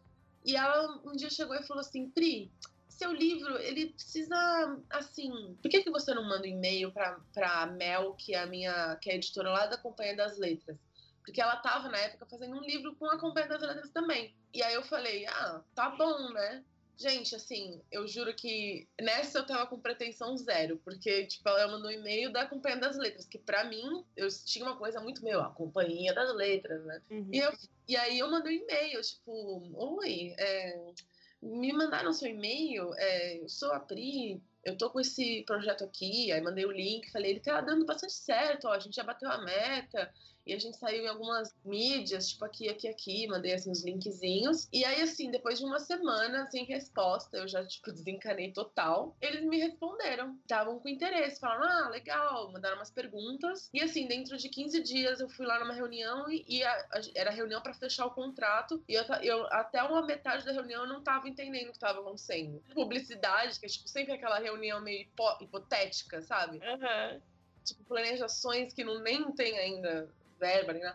E 0.44 0.56
ela 0.56 1.00
um 1.04 1.12
dia 1.12 1.30
chegou 1.30 1.54
e 1.54 1.66
falou 1.66 1.80
assim: 1.80 2.08
Pri, 2.10 2.50
seu 3.00 3.12
livro, 3.12 3.56
ele 3.58 3.86
precisa, 3.92 4.78
assim, 4.90 5.56
por 5.62 5.70
que, 5.70 5.82
que 5.82 5.90
você 5.90 6.12
não 6.12 6.28
manda 6.28 6.42
um 6.42 6.50
e-mail 6.50 6.92
pra, 6.92 7.18
pra 7.32 7.66
Mel, 7.66 8.12
que 8.12 8.34
é 8.34 8.40
a 8.40 8.46
minha, 8.46 8.96
que 8.96 9.08
é 9.08 9.14
a 9.14 9.16
editora 9.16 9.50
lá 9.50 9.66
da 9.66 9.78
Companhia 9.78 10.14
das 10.14 10.36
Letras? 10.36 10.76
Porque 11.24 11.40
ela 11.40 11.56
tava, 11.56 11.88
na 11.88 11.98
época, 11.98 12.26
fazendo 12.26 12.56
um 12.56 12.60
livro 12.60 12.94
com 12.96 13.06
a 13.06 13.18
Companhia 13.18 13.48
das 13.48 13.62
Letras 13.62 13.90
também. 13.90 14.34
E 14.52 14.62
aí 14.62 14.74
eu 14.74 14.82
falei, 14.82 15.26
ah, 15.26 15.62
tá 15.74 15.90
bom, 15.90 16.30
né? 16.32 16.62
Gente, 16.98 17.34
assim, 17.34 17.80
eu 17.90 18.06
juro 18.06 18.34
que 18.34 18.86
nessa 19.00 19.38
eu 19.38 19.46
tava 19.46 19.66
com 19.66 19.80
pretensão 19.80 20.36
zero, 20.36 20.78
porque, 20.84 21.24
tipo, 21.24 21.48
ela 21.48 21.72
mandou 21.72 21.88
um 21.88 21.94
e-mail 21.94 22.30
da 22.30 22.46
Companhia 22.46 22.78
das 22.78 22.98
Letras, 22.98 23.24
que 23.24 23.38
para 23.38 23.64
mim, 23.64 24.04
eu 24.14 24.28
tinha 24.44 24.66
uma 24.66 24.76
coisa 24.76 25.00
muito 25.00 25.24
meu, 25.24 25.40
a 25.40 25.48
Companhia 25.48 26.12
das 26.12 26.34
Letras, 26.34 26.84
né? 26.84 27.00
Uhum. 27.10 27.30
E, 27.32 27.38
eu, 27.38 27.50
e 27.90 27.96
aí 27.96 28.20
eu 28.20 28.30
mandei 28.30 28.56
um 28.56 28.62
e-mail, 28.62 29.00
tipo, 29.02 29.62
oi, 29.74 30.32
é, 30.38 30.92
me 31.42 31.72
mandaram 31.72 32.12
seu 32.12 32.28
e-mail, 32.28 32.94
é, 32.94 33.38
eu 33.42 33.48
sou 33.48 33.72
a 33.72 33.80
Pri, 33.80 34.40
eu 34.64 34.78
tô 34.78 34.90
com 34.90 35.00
esse 35.00 35.42
projeto 35.44 35.82
aqui, 35.82 36.30
aí 36.30 36.40
mandei 36.40 36.64
o 36.64 36.70
link, 36.70 37.10
falei, 37.10 37.32
ele 37.32 37.40
tá 37.40 37.60
dando 37.60 37.84
bastante 37.84 38.12
certo, 38.12 38.68
ó, 38.68 38.72
a 38.74 38.78
gente 38.78 38.94
já 38.94 39.02
bateu 39.02 39.28
a 39.28 39.42
meta, 39.42 40.08
e 40.46 40.54
a 40.54 40.58
gente 40.58 40.76
saiu 40.76 41.04
em 41.04 41.08
algumas 41.08 41.54
mídias, 41.64 42.28
tipo 42.28 42.44
aqui, 42.44 42.68
aqui, 42.68 42.88
aqui, 42.88 43.26
mandei 43.28 43.52
assim 43.52 43.70
os 43.70 43.84
linkzinhos. 43.84 44.68
E 44.72 44.84
aí, 44.84 45.02
assim, 45.02 45.30
depois 45.30 45.58
de 45.58 45.64
uma 45.64 45.78
semana 45.78 46.46
sem 46.50 46.64
resposta, 46.64 47.36
eu 47.36 47.48
já, 47.48 47.64
tipo, 47.64 47.92
desencanei 47.92 48.52
total. 48.52 49.16
Eles 49.20 49.44
me 49.44 49.58
responderam, 49.58 50.36
estavam 50.40 50.78
com 50.78 50.88
interesse, 50.88 51.40
falaram, 51.40 51.64
ah, 51.64 51.88
legal, 51.90 52.50
mandaram 52.52 52.76
umas 52.76 52.90
perguntas. 52.90 53.68
E 53.72 53.82
assim, 53.82 54.06
dentro 54.06 54.36
de 54.36 54.48
15 54.48 54.82
dias 54.82 55.20
eu 55.20 55.28
fui 55.28 55.46
lá 55.46 55.58
numa 55.60 55.74
reunião 55.74 56.30
e, 56.30 56.44
e 56.48 56.64
a, 56.64 56.72
a, 56.72 57.00
era 57.14 57.30
reunião 57.30 57.60
para 57.60 57.74
fechar 57.74 58.06
o 58.06 58.10
contrato. 58.10 58.82
E 58.88 58.94
eu, 58.94 59.04
eu, 59.22 59.46
até 59.52 59.82
uma 59.82 60.04
metade 60.04 60.44
da 60.44 60.52
reunião 60.52 60.82
eu 60.82 60.88
não 60.88 61.02
tava 61.02 61.28
entendendo 61.28 61.68
o 61.68 61.72
que 61.72 61.78
tava 61.78 62.00
acontecendo. 62.00 62.62
Publicidade, 62.74 63.58
que 63.60 63.66
é 63.66 63.68
tipo 63.68 63.88
sempre 63.88 64.14
aquela 64.14 64.38
reunião 64.38 64.80
meio 64.80 65.02
hipo, 65.02 65.22
hipotética, 65.40 66.22
sabe? 66.22 66.58
Uhum. 66.58 67.20
Tipo, 67.64 67.84
planejações 67.84 68.72
que 68.72 68.82
não 68.82 69.00
nem 69.00 69.30
tem 69.32 69.58
ainda 69.58 70.08
verba, 70.40 70.72
né? 70.72 70.94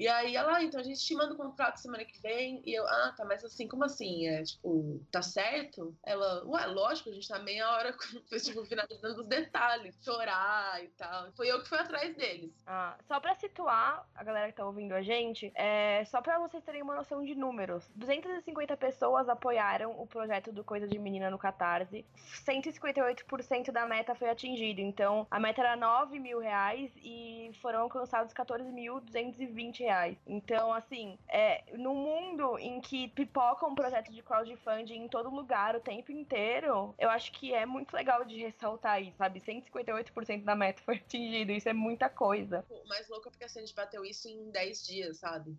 E 0.00 0.08
aí 0.08 0.34
ela, 0.34 0.56
ah, 0.56 0.64
então 0.64 0.80
a 0.80 0.82
gente 0.82 0.98
te 0.98 1.14
manda 1.14 1.34
o 1.34 1.36
contrato 1.36 1.76
semana 1.76 2.06
que 2.06 2.18
vem. 2.22 2.62
E 2.64 2.72
eu, 2.72 2.88
ah, 2.88 3.12
tá, 3.14 3.22
mas 3.26 3.44
assim, 3.44 3.68
como 3.68 3.84
assim? 3.84 4.28
É 4.28 4.42
tipo, 4.42 4.98
tá 5.12 5.20
certo? 5.20 5.94
Ela, 6.02 6.42
ué, 6.46 6.64
lógico, 6.68 7.10
a 7.10 7.12
gente 7.12 7.28
tá 7.28 7.38
meia 7.38 7.70
hora, 7.70 7.94
tipo, 8.42 8.64
finalizando 8.64 9.20
os 9.20 9.28
detalhes, 9.28 10.02
chorar 10.02 10.82
e 10.82 10.88
tal. 10.88 11.30
Foi 11.32 11.48
eu 11.48 11.62
que 11.62 11.68
fui 11.68 11.76
atrás 11.76 12.16
deles. 12.16 12.50
Ah, 12.66 12.96
só 13.06 13.20
pra 13.20 13.34
situar 13.34 14.08
a 14.14 14.24
galera 14.24 14.48
que 14.48 14.56
tá 14.56 14.64
ouvindo 14.64 14.92
a 14.92 15.02
gente, 15.02 15.52
é, 15.54 16.02
só 16.06 16.22
pra 16.22 16.38
vocês 16.38 16.64
terem 16.64 16.80
uma 16.80 16.96
noção 16.96 17.22
de 17.22 17.34
números: 17.34 17.86
250 17.94 18.74
pessoas 18.78 19.28
apoiaram 19.28 20.00
o 20.00 20.06
projeto 20.06 20.50
do 20.50 20.64
Coisa 20.64 20.88
de 20.88 20.98
Menina 20.98 21.28
no 21.28 21.38
Catarse. 21.38 22.06
158% 22.46 23.70
da 23.70 23.84
meta 23.84 24.14
foi 24.14 24.30
atingido. 24.30 24.80
Então, 24.80 25.26
a 25.30 25.38
meta 25.38 25.60
era 25.60 25.76
9 25.76 26.18
mil 26.18 26.38
reais 26.38 26.90
e 26.96 27.50
foram 27.60 27.80
alcançados 27.80 28.32
14.220 28.32 29.80
reais. 29.80 29.89
Então, 30.26 30.72
assim, 30.72 31.18
é, 31.28 31.64
no 31.76 31.94
mundo 31.94 32.58
em 32.58 32.80
que 32.80 33.08
pipoca 33.08 33.66
um 33.66 33.74
projeto 33.74 34.12
de 34.12 34.22
crowdfunding 34.22 35.04
em 35.04 35.08
todo 35.08 35.30
lugar 35.30 35.74
o 35.74 35.80
tempo 35.80 36.12
inteiro, 36.12 36.94
eu 36.98 37.10
acho 37.10 37.32
que 37.32 37.52
é 37.52 37.66
muito 37.66 37.92
legal 37.94 38.24
de 38.24 38.40
ressaltar 38.40 39.02
isso, 39.02 39.16
sabe? 39.16 39.40
158% 39.40 40.44
da 40.44 40.54
meta 40.54 40.82
foi 40.82 40.96
atingido, 40.96 41.52
isso 41.52 41.68
é 41.68 41.72
muita 41.72 42.08
coisa. 42.08 42.64
O 42.68 42.88
mais 42.88 43.08
louco 43.08 43.28
é 43.28 43.30
porque 43.30 43.44
assim, 43.44 43.60
a 43.60 43.62
gente 43.62 43.74
bateu 43.74 44.04
isso 44.04 44.28
em 44.28 44.50
10 44.50 44.86
dias, 44.86 45.18
sabe? 45.18 45.56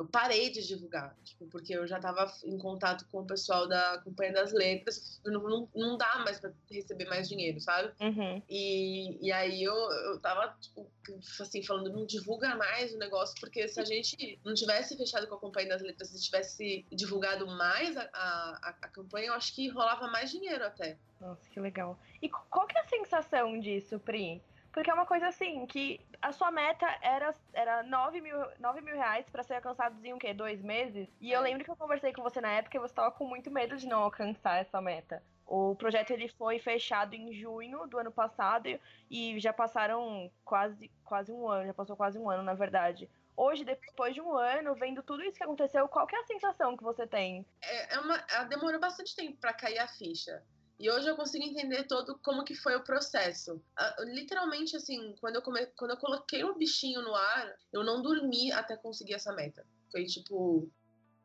Eu 0.00 0.06
parei 0.06 0.48
de 0.48 0.66
divulgar, 0.66 1.14
tipo, 1.22 1.46
porque 1.48 1.76
eu 1.76 1.86
já 1.86 1.96
estava 1.96 2.32
em 2.42 2.56
contato 2.56 3.06
com 3.12 3.18
o 3.18 3.26
pessoal 3.26 3.68
da 3.68 3.98
Companhia 3.98 4.32
das 4.32 4.50
Letras, 4.50 5.20
não, 5.22 5.42
não, 5.42 5.68
não 5.74 5.98
dá 5.98 6.22
mais 6.24 6.40
para 6.40 6.50
receber 6.70 7.04
mais 7.04 7.28
dinheiro, 7.28 7.60
sabe? 7.60 7.92
Uhum. 8.00 8.42
E, 8.48 9.18
e 9.26 9.30
aí 9.30 9.62
eu, 9.62 9.74
eu 9.74 10.18
tava, 10.18 10.56
tipo, 10.58 10.90
assim, 11.38 11.62
falando, 11.62 11.92
não 11.92 12.06
divulga 12.06 12.56
mais 12.56 12.94
o 12.94 12.98
negócio, 12.98 13.34
porque 13.38 13.68
se 13.68 13.78
a 13.78 13.84
gente 13.84 14.40
não 14.42 14.54
tivesse 14.54 14.96
fechado 14.96 15.26
com 15.26 15.34
a 15.34 15.38
Companhia 15.38 15.68
das 15.68 15.82
Letras, 15.82 16.08
se 16.08 16.22
tivesse 16.22 16.86
divulgado 16.90 17.46
mais 17.46 17.94
a, 17.94 18.08
a, 18.14 18.76
a 18.80 18.88
campanha, 18.88 19.26
eu 19.26 19.34
acho 19.34 19.54
que 19.54 19.68
rolava 19.68 20.08
mais 20.08 20.30
dinheiro 20.30 20.64
até. 20.64 20.96
Nossa, 21.20 21.46
que 21.50 21.60
legal. 21.60 21.98
E 22.22 22.28
qual 22.30 22.66
que 22.66 22.78
é 22.78 22.80
a 22.80 22.88
sensação 22.88 23.60
disso, 23.60 24.00
Pri? 24.00 24.42
Porque 24.72 24.90
é 24.90 24.94
uma 24.94 25.06
coisa 25.06 25.28
assim, 25.28 25.66
que 25.66 26.00
a 26.22 26.32
sua 26.32 26.50
meta 26.50 26.86
era, 27.02 27.34
era 27.52 27.82
9, 27.82 28.20
mil, 28.20 28.36
9 28.58 28.80
mil 28.82 28.94
reais 28.94 29.26
pra 29.30 29.42
ser 29.42 29.54
alcançados 29.54 30.02
em 30.04 30.12
o 30.12 30.18
quê? 30.18 30.32
Dois 30.32 30.62
meses? 30.62 31.08
E 31.20 31.32
eu 31.32 31.40
é. 31.40 31.42
lembro 31.42 31.64
que 31.64 31.70
eu 31.70 31.76
conversei 31.76 32.12
com 32.12 32.22
você 32.22 32.40
na 32.40 32.50
época 32.52 32.76
e 32.76 32.80
você 32.80 32.94
tava 32.94 33.10
com 33.10 33.26
muito 33.26 33.50
medo 33.50 33.76
de 33.76 33.86
não 33.86 34.02
alcançar 34.02 34.58
essa 34.58 34.80
meta. 34.80 35.22
O 35.46 35.74
projeto 35.74 36.12
ele 36.12 36.28
foi 36.28 36.60
fechado 36.60 37.14
em 37.14 37.32
junho 37.32 37.86
do 37.88 37.98
ano 37.98 38.12
passado 38.12 38.68
e 39.10 39.40
já 39.40 39.52
passaram 39.52 40.30
quase, 40.44 40.88
quase 41.04 41.32
um 41.32 41.48
ano, 41.48 41.66
já 41.66 41.74
passou 41.74 41.96
quase 41.96 42.18
um 42.18 42.30
ano, 42.30 42.44
na 42.44 42.54
verdade. 42.54 43.10
Hoje, 43.36 43.64
depois 43.64 44.14
de 44.14 44.20
um 44.20 44.36
ano, 44.36 44.74
vendo 44.74 45.02
tudo 45.02 45.24
isso 45.24 45.36
que 45.36 45.42
aconteceu, 45.42 45.88
qual 45.88 46.06
que 46.06 46.14
é 46.14 46.20
a 46.20 46.24
sensação 46.24 46.76
que 46.76 46.84
você 46.84 47.06
tem? 47.06 47.44
É, 47.62 47.94
é 47.94 47.98
uma, 47.98 48.18
demorou 48.44 48.78
bastante 48.78 49.16
tempo 49.16 49.38
para 49.40 49.52
cair 49.52 49.78
a 49.78 49.88
ficha. 49.88 50.42
E 50.80 50.90
hoje 50.90 51.06
eu 51.06 51.14
consigo 51.14 51.44
entender 51.44 51.84
todo 51.84 52.18
como 52.20 52.42
que 52.42 52.54
foi 52.54 52.74
o 52.74 52.82
processo. 52.82 53.56
Uh, 53.56 54.04
literalmente, 54.14 54.74
assim, 54.74 55.14
quando 55.20 55.36
eu, 55.36 55.42
come... 55.42 55.66
quando 55.76 55.90
eu 55.90 55.96
coloquei 55.98 56.42
o 56.42 56.54
bichinho 56.54 57.02
no 57.02 57.14
ar, 57.14 57.54
eu 57.70 57.84
não 57.84 58.00
dormi 58.00 58.50
até 58.50 58.78
conseguir 58.78 59.12
essa 59.12 59.30
meta. 59.30 59.66
Foi 59.92 60.06
tipo. 60.06 60.70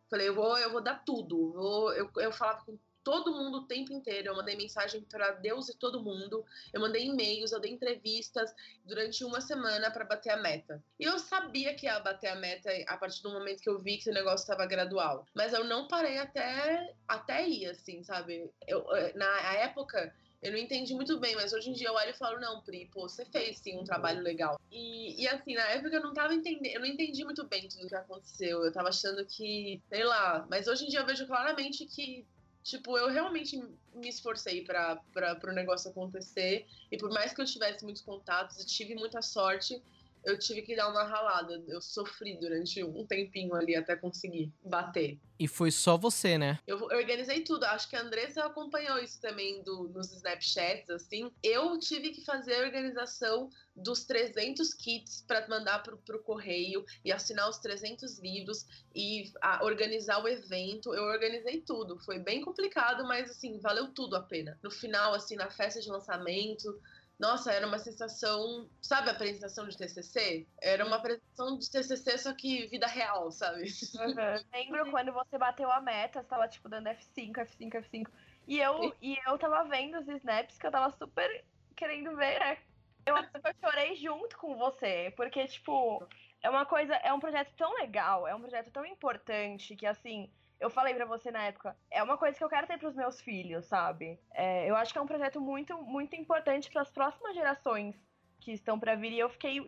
Falei, 0.10 0.28
eu 0.28 0.36
vou, 0.36 0.58
eu 0.58 0.70
vou 0.74 0.82
dar 0.82 1.06
tudo. 1.06 1.54
Vou, 1.54 1.94
eu, 1.94 2.12
eu 2.18 2.34
falava 2.34 2.66
com 2.66 2.78
todo 3.06 3.32
mundo 3.32 3.60
o 3.60 3.68
tempo 3.68 3.94
inteiro. 3.94 4.30
Eu 4.30 4.36
mandei 4.36 4.58
mensagem 4.58 5.00
para 5.02 5.32
Deus 5.34 5.70
e 5.70 5.78
todo 5.78 6.02
mundo. 6.02 6.44
Eu 6.74 6.82
mandei 6.82 7.06
e-mails, 7.06 7.52
eu 7.52 7.60
dei 7.62 7.72
entrevistas 7.72 8.54
durante 8.84 9.24
uma 9.24 9.40
semana 9.40 9.92
para 9.92 10.04
bater 10.04 10.32
a 10.32 10.38
meta. 10.38 10.84
E 11.00 11.04
eu 11.04 11.18
sabia 11.20 11.76
que 11.76 11.86
ia 11.86 12.00
bater 12.00 12.30
a 12.30 12.36
meta 12.36 12.72
a 12.88 12.98
partir 12.98 13.22
do 13.22 13.32
momento 13.32 13.62
que 13.62 13.70
eu 13.70 13.78
vi 13.78 14.00
que 14.00 14.10
o 14.10 14.14
negócio 14.14 14.44
estava 14.44 14.66
gradual. 14.66 15.26
Mas 15.36 15.54
eu 15.54 15.64
não 15.64 15.88
parei 15.88 16.18
até, 16.18 16.96
até 17.08 17.48
ir, 17.48 17.68
assim, 17.68 18.04
sabe? 18.04 18.50
Eu, 18.68 18.84
eh, 18.96 19.14
na 19.16 19.54
época, 19.54 20.12
eu 20.42 20.52
não 20.52 20.58
entendi 20.58 20.96
muito 20.96 21.20
bem, 21.20 21.36
mas 21.36 21.54
hoje 21.54 21.70
em 21.70 21.74
dia 21.74 21.90
eu 21.90 21.94
olho 21.94 22.10
e 22.10 22.18
falo, 22.18 22.40
não, 22.40 22.62
Pri, 22.62 22.90
pô, 22.92 23.08
você 23.08 23.24
fez 23.26 23.60
sim 23.60 23.78
um 23.80 23.84
trabalho 23.84 24.22
legal. 24.22 24.60
E, 24.72 25.22
e 25.22 25.28
assim, 25.28 25.54
na 25.54 25.68
época 25.70 25.96
eu 25.96 26.02
não 26.02 26.14
tava 26.14 26.34
entendendo, 26.34 26.74
eu 26.74 26.80
não 26.80 26.88
entendi 26.88 27.24
muito 27.24 27.48
bem 27.48 27.68
tudo 27.68 27.86
o 27.86 27.88
que 27.88 27.96
aconteceu. 27.96 28.64
Eu 28.64 28.72
tava 28.72 28.90
achando 28.90 29.24
que, 29.26 29.82
sei 29.90 30.04
lá, 30.04 30.46
mas 30.50 30.68
hoje 30.68 30.86
em 30.86 30.90
dia 30.90 31.02
eu 31.02 31.06
vejo 31.06 31.28
claramente 31.28 31.86
que 31.86 32.26
Tipo, 32.66 32.98
eu 32.98 33.12
realmente 33.12 33.64
me 33.94 34.10
esforcei 34.10 34.64
para 34.64 35.00
o 35.44 35.52
negócio 35.52 35.92
acontecer. 35.92 36.66
E 36.92 36.98
por 36.98 37.12
mais 37.12 37.32
que 37.32 37.40
eu 37.40 37.46
tivesse 37.46 37.84
muitos 37.84 38.02
contatos 38.02 38.60
e 38.60 38.66
tive 38.66 38.96
muita 38.96 39.22
sorte, 39.22 39.80
eu 40.26 40.38
tive 40.38 40.62
que 40.62 40.76
dar 40.76 40.90
uma 40.90 41.04
ralada. 41.04 41.64
Eu 41.68 41.82
sofri 41.82 42.38
durante 42.40 42.84
um 42.84 43.06
tempinho 43.06 43.54
ali 43.56 43.76
até 43.76 43.96
conseguir 43.96 44.52
bater. 44.64 45.20
E 45.38 45.48
foi 45.48 45.70
só 45.70 45.98
você, 45.98 46.38
né? 46.38 46.60
Eu, 46.66 46.78
eu 46.78 46.98
organizei 46.98 47.42
tudo. 47.42 47.66
Acho 47.66 47.90
que 47.90 47.96
a 47.96 48.02
Andressa 48.02 48.46
acompanhou 48.46 49.00
isso 49.00 49.20
também 49.20 49.62
do, 49.64 49.90
nos 49.90 50.12
Snapchats, 50.14 50.90
assim. 50.90 51.30
Eu 51.44 51.78
tive 51.78 52.12
que 52.12 52.24
fazer 52.24 52.56
a 52.56 52.66
organização 52.66 53.50
dos 53.76 54.06
300 54.06 54.74
kits 54.74 55.26
para 55.28 55.46
mandar 55.50 55.84
pro, 55.84 55.98
pro 55.98 56.24
correio 56.24 56.86
e 57.04 57.12
assinar 57.12 57.50
os 57.50 57.58
300 57.58 58.20
livros 58.20 58.66
e 58.96 59.32
a, 59.42 59.64
organizar 59.66 60.24
o 60.24 60.28
evento. 60.28 60.94
Eu 60.94 61.04
organizei 61.04 61.60
tudo. 61.60 62.00
Foi 62.00 62.18
bem 62.18 62.42
complicado, 62.42 63.04
mas 63.04 63.30
assim, 63.30 63.60
valeu 63.60 63.90
tudo 63.94 64.16
a 64.16 64.22
pena. 64.22 64.58
No 64.64 64.72
final, 64.72 65.14
assim, 65.14 65.36
na 65.36 65.50
festa 65.50 65.82
de 65.82 65.90
lançamento, 65.90 66.80
nossa, 67.18 67.52
era 67.52 67.66
uma 67.66 67.80
sensação. 67.80 68.70
Sabe 68.82 69.10
a 69.10 69.14
apresentação 69.14 69.68
de 69.68 69.78
TCC? 69.78 70.46
Era 70.62 70.86
uma 70.86 70.98
apresentação 70.98 71.58
de 71.58 71.70
TCC, 71.72 72.18
só 72.18 72.34
que 72.34 72.68
vida 72.68 72.88
real, 72.88 73.32
sabe? 73.32 73.64
Uhum. 73.96 74.44
Lembro 74.54 74.92
quando 74.92 75.14
você 75.14 75.38
bateu 75.38 75.72
a 75.72 75.80
meta, 75.80 76.22
você 76.22 76.28
tava, 76.28 76.48
tipo, 76.48 76.68
dando 76.68 76.90
F5, 76.90 77.34
F5, 77.34 77.72
F5. 77.72 78.08
E 78.48 78.60
eu, 78.60 78.94
e 79.02 79.18
eu 79.26 79.38
tava 79.38 79.64
vendo 79.64 80.00
os 80.00 80.08
snaps 80.08 80.58
que 80.58 80.68
eu 80.68 80.72
tava 80.72 80.96
super 80.98 81.44
querendo 81.76 82.16
ver, 82.16 82.40
né? 82.40 82.58
Eu, 83.06 83.16
eu 83.16 83.56
chorei 83.64 83.96
junto 83.96 84.38
com 84.38 84.58
você, 84.58 85.14
porque, 85.16 85.48
tipo, 85.48 86.06
é 86.42 86.50
uma 86.50 86.66
coisa. 86.66 86.96
É 86.96 87.14
um 87.14 87.20
projeto 87.20 87.54
tão 87.56 87.74
legal, 87.76 88.28
é 88.28 88.36
um 88.36 88.42
projeto 88.42 88.72
tão 88.72 88.86
importante 88.86 89.76
que, 89.76 89.86
assim 89.86 90.30
eu 90.60 90.70
falei 90.70 90.94
para 90.94 91.06
você 91.06 91.32
na 91.32 91.44
época, 91.44 91.76
é 91.92 92.02
uma 92.02 92.18
coisa 92.18 92.38
que 92.38 92.44
eu 92.44 92.50
quero 92.50 92.68
ter 92.68 92.78
para 92.78 92.90
os 92.90 92.96
meus 92.96 93.20
filhos, 93.22 93.66
sabe? 93.66 94.20
É, 94.34 94.70
eu 94.70 94.76
acho 94.76 94.94
que 94.94 94.98
é 94.98 95.02
um 95.02 95.08
projeto 95.08 95.42
muito, 95.42 95.78
muito 95.84 96.16
importante 96.16 96.70
para 96.72 96.82
as 96.82 96.90
próximas 96.90 97.36
gerações 97.36 97.96
que 98.40 98.52
estão 98.52 98.80
para 98.80 98.96
vir 98.96 99.12
e 99.12 99.20
eu 99.20 99.30
fiquei 99.30 99.60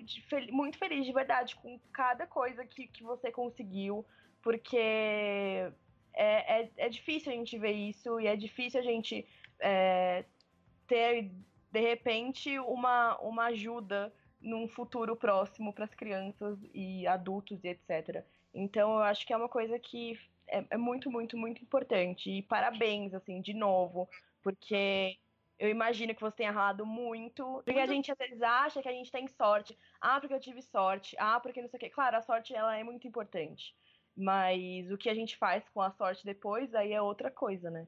muito 0.51 0.77
feliz 0.77 1.05
de 1.05 1.11
verdade 1.11 1.55
com 1.55 1.79
cada 1.91 2.27
coisa 2.27 2.65
que, 2.65 2.87
que 2.87 3.03
você 3.03 3.31
conseguiu, 3.31 4.05
porque 4.41 4.77
é, 6.13 6.61
é, 6.61 6.71
é 6.77 6.89
difícil 6.89 7.31
a 7.31 7.35
gente 7.35 7.57
ver 7.57 7.71
isso 7.71 8.19
e 8.19 8.27
é 8.27 8.35
difícil 8.35 8.79
a 8.79 8.83
gente 8.83 9.27
é, 9.59 10.25
ter 10.87 11.31
de 11.71 11.79
repente 11.79 12.57
uma, 12.59 13.17
uma 13.19 13.45
ajuda 13.45 14.13
num 14.39 14.67
futuro 14.67 15.15
próximo 15.15 15.73
para 15.73 15.85
as 15.85 15.93
crianças 15.93 16.57
e 16.73 17.05
adultos 17.07 17.63
e 17.63 17.69
etc. 17.69 18.23
Então 18.53 18.93
eu 18.93 18.99
acho 18.99 19.25
que 19.25 19.33
é 19.33 19.37
uma 19.37 19.49
coisa 19.49 19.77
que 19.79 20.19
é, 20.47 20.65
é 20.71 20.77
muito, 20.77 21.09
muito, 21.11 21.37
muito 21.37 21.61
importante. 21.61 22.29
E 22.29 22.41
parabéns, 22.41 23.13
assim, 23.13 23.41
de 23.41 23.53
novo, 23.53 24.09
porque 24.41 25.17
eu 25.59 25.69
imagino 25.69 26.13
que 26.13 26.21
você 26.21 26.37
tenha 26.37 26.51
ralado 26.51 26.85
muito. 26.85 27.61
Porque 27.65 27.79
a 27.79 27.85
gente 27.85 28.11
às 28.11 28.17
vezes 28.17 28.41
acha 28.41 28.81
que 28.81 28.89
a 28.89 28.91
gente 28.93 29.11
tem 29.11 29.27
sorte. 29.27 29.77
Ah, 29.99 30.19
porque 30.19 30.33
eu 30.33 30.39
tive 30.39 30.61
sorte. 30.61 31.15
Ah, 31.19 31.39
porque 31.39 31.61
não 31.61 31.69
sei 31.69 31.77
o 31.77 31.79
quê. 31.79 31.89
Claro, 31.89 32.17
a 32.17 32.21
sorte 32.21 32.53
ela 32.55 32.77
é 32.77 32.83
muito 32.83 33.07
importante. 33.07 33.75
Mas 34.15 34.89
o 34.91 34.97
que 34.97 35.09
a 35.09 35.13
gente 35.13 35.37
faz 35.37 35.67
com 35.69 35.81
a 35.81 35.91
sorte 35.91 36.25
depois, 36.25 36.73
aí 36.73 36.93
é 36.93 37.01
outra 37.01 37.29
coisa, 37.31 37.69
né? 37.69 37.87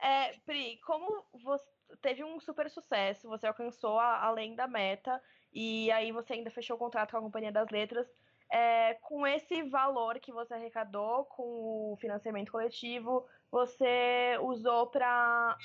É, 0.00 0.32
Pri, 0.40 0.78
como 0.80 1.24
você 1.42 1.64
teve 2.00 2.24
um 2.24 2.40
super 2.40 2.70
sucesso, 2.70 3.28
você 3.28 3.46
alcançou 3.46 3.98
a, 3.98 4.24
além 4.24 4.54
da 4.54 4.66
meta, 4.66 5.22
e 5.52 5.90
aí 5.92 6.12
você 6.12 6.34
ainda 6.34 6.50
fechou 6.50 6.76
o 6.76 6.78
contrato 6.78 7.12
com 7.12 7.18
a 7.18 7.22
Companhia 7.22 7.52
das 7.52 7.70
Letras. 7.70 8.06
É, 8.50 8.94
com 8.94 9.26
esse 9.26 9.62
valor 9.64 10.20
que 10.20 10.32
você 10.32 10.54
arrecadou 10.54 11.24
com 11.24 11.92
o 11.92 11.96
financiamento 12.00 12.52
coletivo, 12.52 13.26
você 13.50 14.38
usou 14.40 14.86
para 14.86 15.56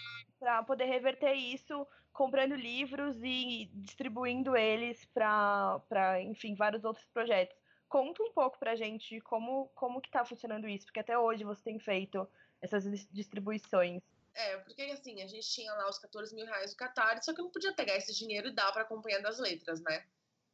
poder 0.65 0.85
reverter 0.85 1.33
isso 1.33 1.85
comprando 2.11 2.55
livros 2.55 3.17
e 3.23 3.69
distribuindo 3.73 4.55
eles 4.55 5.05
para, 5.13 6.21
enfim, 6.21 6.55
vários 6.55 6.83
outros 6.83 7.05
projetos. 7.07 7.55
Conta 7.87 8.23
um 8.23 8.31
pouco 8.31 8.57
pra 8.57 8.75
gente 8.75 9.19
como, 9.21 9.67
como 9.75 10.01
que 10.01 10.09
tá 10.09 10.23
funcionando 10.23 10.67
isso, 10.67 10.85
porque 10.85 10.99
até 10.99 11.17
hoje 11.17 11.43
você 11.43 11.61
tem 11.63 11.79
feito 11.79 12.27
essas 12.61 12.83
distribuições. 13.11 14.01
É, 14.33 14.57
porque 14.57 14.81
assim, 14.83 15.21
a 15.21 15.27
gente 15.27 15.49
tinha 15.49 15.73
lá 15.73 15.89
os 15.89 15.99
14 15.99 16.33
mil 16.33 16.45
reais 16.45 16.71
do 16.71 16.77
Qatar, 16.77 17.21
só 17.21 17.33
que 17.33 17.41
eu 17.41 17.45
não 17.45 17.51
podia 17.51 17.73
pegar 17.73 17.97
esse 17.97 18.13
dinheiro 18.13 18.47
e 18.47 18.53
dar 18.53 18.71
para 18.71 18.83
a 18.83 18.85
Companhia 18.85 19.21
das 19.21 19.39
Letras, 19.39 19.81
né? 19.81 20.05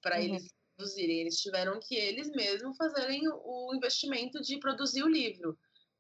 Para 0.01 0.17
uhum. 0.17 0.24
eles 0.24 0.53
produzirem. 0.77 1.22
Eles 1.22 1.41
tiveram 1.41 1.79
que 1.79 1.96
eles 1.96 2.29
mesmos 2.29 2.77
fazerem 2.77 3.22
o 3.27 3.74
investimento 3.75 4.39
de 4.41 4.60
produzir 4.60 5.03
o 5.03 5.10
livro. 5.10 5.57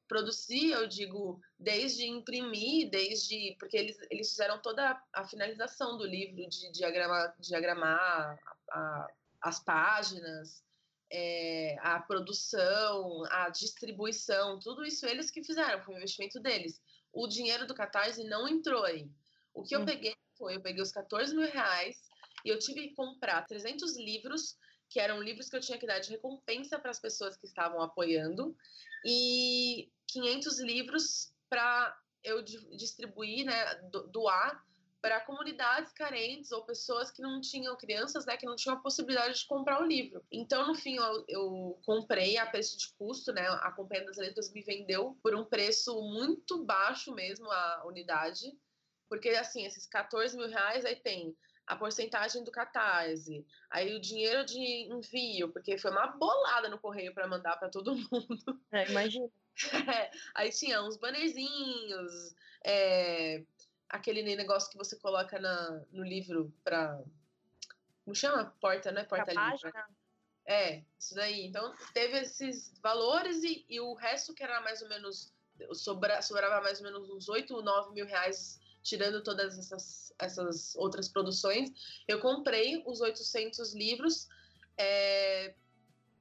Produzir, 0.07 0.71
eu 0.71 0.87
digo, 0.87 1.41
desde 1.59 2.07
imprimir, 2.07 2.89
desde. 2.89 3.57
Porque 3.59 3.75
eles, 3.75 3.97
eles 4.09 4.29
fizeram 4.29 4.61
toda 4.61 5.01
a 5.11 5.27
finalização 5.27 5.97
do 5.97 6.05
livro, 6.05 6.47
de 6.47 6.71
diagramar, 6.71 7.35
diagramar 7.39 7.99
a, 7.99 8.37
a, 8.71 9.07
as 9.41 9.59
páginas, 9.59 10.63
é, 11.11 11.75
a 11.81 11.99
produção, 11.99 13.23
a 13.31 13.49
distribuição, 13.49 14.59
tudo 14.59 14.85
isso 14.85 15.05
eles 15.05 15.29
que 15.29 15.43
fizeram, 15.43 15.83
foi 15.83 15.95
um 15.95 15.97
investimento 15.97 16.39
deles. 16.39 16.79
O 17.11 17.27
dinheiro 17.27 17.67
do 17.67 17.75
Catarse 17.75 18.23
não 18.23 18.47
entrou 18.47 18.85
aí. 18.85 19.09
O 19.53 19.63
que 19.63 19.75
hum. 19.75 19.81
eu 19.81 19.85
peguei 19.85 20.15
foi, 20.37 20.55
eu 20.55 20.61
peguei 20.61 20.81
os 20.81 20.91
14 20.91 21.35
mil 21.35 21.49
reais 21.49 21.97
e 22.45 22.49
eu 22.49 22.59
tive 22.59 22.87
que 22.87 22.95
comprar 22.95 23.45
300 23.45 23.97
livros, 23.97 24.55
que 24.89 24.99
eram 24.99 25.21
livros 25.21 25.49
que 25.49 25.55
eu 25.55 25.61
tinha 25.61 25.77
que 25.77 25.87
dar 25.87 25.99
de 25.99 26.11
recompensa 26.11 26.79
para 26.79 26.91
as 26.91 26.99
pessoas 26.99 27.35
que 27.35 27.45
estavam 27.45 27.81
apoiando, 27.81 28.55
e 29.05 29.91
500 30.07 30.59
livros 30.59 31.33
para 31.49 31.97
eu 32.23 32.41
distribuir, 32.41 33.45
né, 33.45 33.75
doar 34.11 34.65
para 35.01 35.21
comunidades 35.21 35.93
carentes 35.93 36.51
ou 36.51 36.65
pessoas 36.65 37.11
que 37.11 37.21
não 37.21 37.39
tinham 37.39 37.77
crianças, 37.77 38.25
né, 38.25 38.35
que 38.35 38.45
não 38.45 38.55
tinham 38.55 38.75
a 38.75 38.81
possibilidade 38.81 39.39
de 39.39 39.47
comprar 39.47 39.81
o 39.81 39.85
livro. 39.85 40.23
Então, 40.31 40.67
no 40.67 40.75
fim, 40.75 40.95
eu, 40.97 41.25
eu 41.27 41.79
comprei 41.85 42.37
a 42.37 42.45
preço 42.45 42.77
de 42.77 42.91
custo, 42.97 43.31
né, 43.31 43.47
a 43.47 43.71
Companhia 43.71 44.05
das 44.05 44.17
Letras 44.17 44.51
me 44.51 44.61
vendeu 44.61 45.17
por 45.21 45.35
um 45.35 45.45
preço 45.45 46.01
muito 46.01 46.65
baixo 46.65 47.13
mesmo 47.13 47.49
a 47.49 47.83
unidade, 47.85 48.51
porque 49.07 49.29
assim, 49.29 49.65
esses 49.65 49.85
14 49.85 50.35
mil 50.35 50.49
reais 50.49 50.83
aí 50.83 50.95
tem 50.95 51.35
a 51.67 51.75
porcentagem 51.75 52.43
do 52.43 52.51
Catarse, 52.51 53.45
aí 53.69 53.93
o 53.93 53.99
dinheiro 53.99 54.45
de 54.45 54.57
envio, 54.89 55.49
porque 55.49 55.77
foi 55.77 55.91
uma 55.91 56.07
bolada 56.07 56.69
no 56.69 56.79
correio 56.79 57.13
para 57.13 57.27
mandar 57.27 57.57
para 57.57 57.69
todo 57.69 57.93
mundo. 58.09 58.61
É, 58.71 58.89
imagina. 58.89 59.29
É, 59.91 60.09
aí 60.33 60.49
tinha 60.51 60.81
uns 60.81 60.97
bannerzinhos, 60.97 62.35
é, 62.63 63.43
aquele 63.89 64.23
negócio 64.35 64.71
que 64.71 64.77
você 64.77 64.95
coloca 64.97 65.39
na, 65.39 65.83
no 65.91 66.03
livro 66.03 66.53
pra. 66.63 67.01
Como 68.05 68.15
chama? 68.15 68.55
Porta, 68.61 68.91
não 68.91 69.01
é 69.01 69.03
porta-livro? 69.03 69.71
É, 70.45 70.81
isso 70.97 71.13
daí. 71.13 71.45
Então, 71.45 71.73
teve 71.93 72.19
esses 72.19 72.71
valores 72.79 73.43
e, 73.43 73.65
e, 73.67 73.81
o 73.81 73.93
resto, 73.93 74.33
que 74.33 74.43
era 74.43 74.61
mais 74.61 74.81
ou 74.81 74.87
menos. 74.87 75.33
Sobra, 75.73 76.21
sobrava 76.21 76.61
mais 76.61 76.79
ou 76.79 76.85
menos 76.85 77.09
uns 77.09 77.27
8 77.27 77.55
ou 77.55 77.63
9 77.63 77.91
mil 77.91 78.05
reais, 78.05 78.59
tirando 78.87 79.21
todas 79.21 79.59
essas, 79.59 80.13
essas 80.17 80.75
outras 80.75 81.09
produções. 81.09 81.69
Eu 82.07 82.21
comprei 82.21 82.81
os 82.85 83.01
800 83.01 83.73
livros. 83.73 84.27
É, 84.77 85.53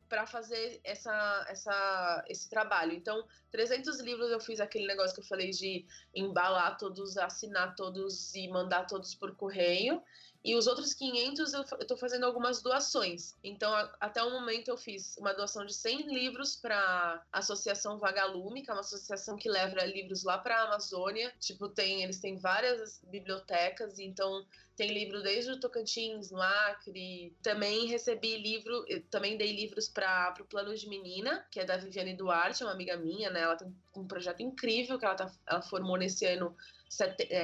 para 0.09 0.27
fazer 0.27 0.81
essa, 0.85 1.47
essa, 1.49 2.25
esse 2.29 2.49
trabalho. 2.49 2.93
Então, 2.93 3.27
300 3.51 4.01
livros 4.01 4.31
eu 4.31 4.41
fiz 4.41 4.61
aquele 4.61 4.87
negócio 4.87 5.15
que 5.15 5.21
eu 5.21 5.27
falei 5.27 5.51
de 5.51 5.85
embalar 6.15 6.77
todos, 6.77 7.17
assinar 7.17 7.75
todos 7.75 8.35
e 8.35 8.49
mandar 8.49 8.87
todos 8.87 9.15
por 9.15 9.35
correio. 9.35 10.01
E 10.47 10.55
os 10.55 10.69
outros 10.69 10.95
500 10.95 11.53
eu 11.53 11.63
estou 11.81 11.97
fazendo 11.97 12.25
algumas 12.25 12.63
doações. 12.63 13.35
Então, 13.43 13.75
a, 13.75 13.93
até 13.99 14.23
o 14.23 14.31
momento 14.31 14.69
eu 14.69 14.77
fiz 14.77 15.17
uma 15.17 15.33
doação 15.33 15.67
de 15.67 15.75
100 15.75 16.07
livros 16.15 16.55
para 16.55 17.21
a 17.33 17.39
Associação 17.41 17.99
Vagalume, 17.99 18.63
que 18.63 18.71
é 18.71 18.73
uma 18.73 18.81
associação 18.81 19.37
que 19.37 19.49
leva 19.49 19.85
livros 19.85 20.23
lá 20.23 20.39
para 20.39 20.57
a 20.57 20.67
Amazônia. 20.67 21.35
Tipo, 21.41 21.69
tem, 21.69 22.05
eles 22.05 22.21
têm 22.21 22.37
várias 22.37 23.01
bibliotecas, 23.11 23.99
então 23.99 24.47
tem 24.77 24.93
livro 24.93 25.21
desde 25.21 25.51
o 25.51 25.59
Tocantins, 25.59 26.31
no 26.31 26.41
Acre. 26.41 27.35
Também 27.43 27.87
recebi 27.87 28.37
livro, 28.37 28.85
também 29.11 29.37
dei 29.37 29.51
livros 29.53 29.89
para 29.89 30.33
o 30.41 30.45
Plano 30.45 30.77
de 30.77 30.89
Menina, 30.89 31.45
que 31.51 31.59
é 31.59 31.65
da 31.65 31.77
Viviane 31.77 32.15
Duarte, 32.15 32.63
uma 32.63 32.73
amiga 32.73 32.97
minha, 32.97 33.31
né? 33.31 33.41
Ela 33.41 33.57
tem 33.57 33.75
um 33.97 34.07
projeto 34.07 34.41
incrível 34.41 34.99
que 34.99 35.05
ela, 35.05 35.15
tá, 35.15 35.31
ela 35.47 35.63
formou 35.63 35.97
nesse 35.97 36.25
ano 36.27 36.57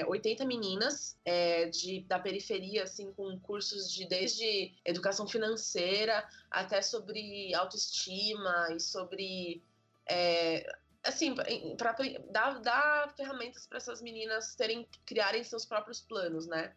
80 0.06 0.42
é, 0.42 0.46
meninas 0.46 1.18
é, 1.24 1.66
de, 1.66 2.00
da 2.02 2.18
periferia, 2.18 2.84
assim, 2.84 3.12
com 3.12 3.38
cursos 3.40 3.92
de 3.92 4.06
desde 4.06 4.72
educação 4.84 5.26
financeira 5.26 6.26
até 6.50 6.80
sobre 6.80 7.54
autoestima 7.54 8.68
e 8.74 8.80
sobre. 8.80 9.62
É, 10.08 10.64
assim, 11.04 11.34
para 11.76 11.96
dar, 12.30 12.60
dar 12.60 13.14
ferramentas 13.16 13.66
para 13.66 13.78
essas 13.78 14.00
meninas 14.00 14.54
terem, 14.54 14.88
criarem 15.04 15.42
seus 15.42 15.64
próprios 15.64 16.00
planos, 16.00 16.46
né? 16.46 16.72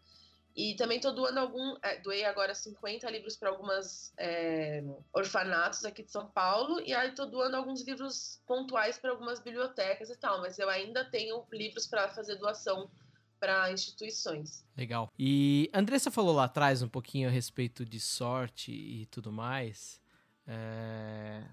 E 0.55 0.73
também 0.75 0.97
estou 0.97 1.13
doando 1.13 1.39
algum. 1.39 1.75
É, 1.83 1.99
doei 1.99 2.23
agora 2.23 2.55
50 2.55 3.09
livros 3.09 3.35
para 3.35 3.49
algumas 3.49 4.13
é, 4.17 4.81
orfanatos 5.13 5.83
aqui 5.83 6.01
de 6.01 6.11
São 6.11 6.27
Paulo. 6.27 6.79
E 6.79 6.93
aí 6.93 7.09
estou 7.09 7.29
doando 7.29 7.57
alguns 7.57 7.85
livros 7.85 8.41
pontuais 8.47 8.97
para 8.97 9.11
algumas 9.11 9.41
bibliotecas 9.41 10.09
e 10.09 10.15
tal. 10.15 10.39
Mas 10.39 10.57
eu 10.57 10.69
ainda 10.69 11.03
tenho 11.03 11.43
livros 11.51 11.85
para 11.87 12.07
fazer 12.07 12.35
doação 12.35 12.89
para 13.37 13.69
instituições. 13.69 14.65
Legal. 14.77 15.11
E 15.19 15.69
Andressa 15.73 16.09
falou 16.09 16.33
lá 16.33 16.45
atrás 16.45 16.81
um 16.81 16.87
pouquinho 16.87 17.27
a 17.27 17.31
respeito 17.31 17.85
de 17.85 17.99
sorte 17.99 18.71
e 18.71 19.05
tudo 19.07 19.33
mais. 19.33 19.99
É... 20.47 21.43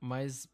Mas 0.00 0.48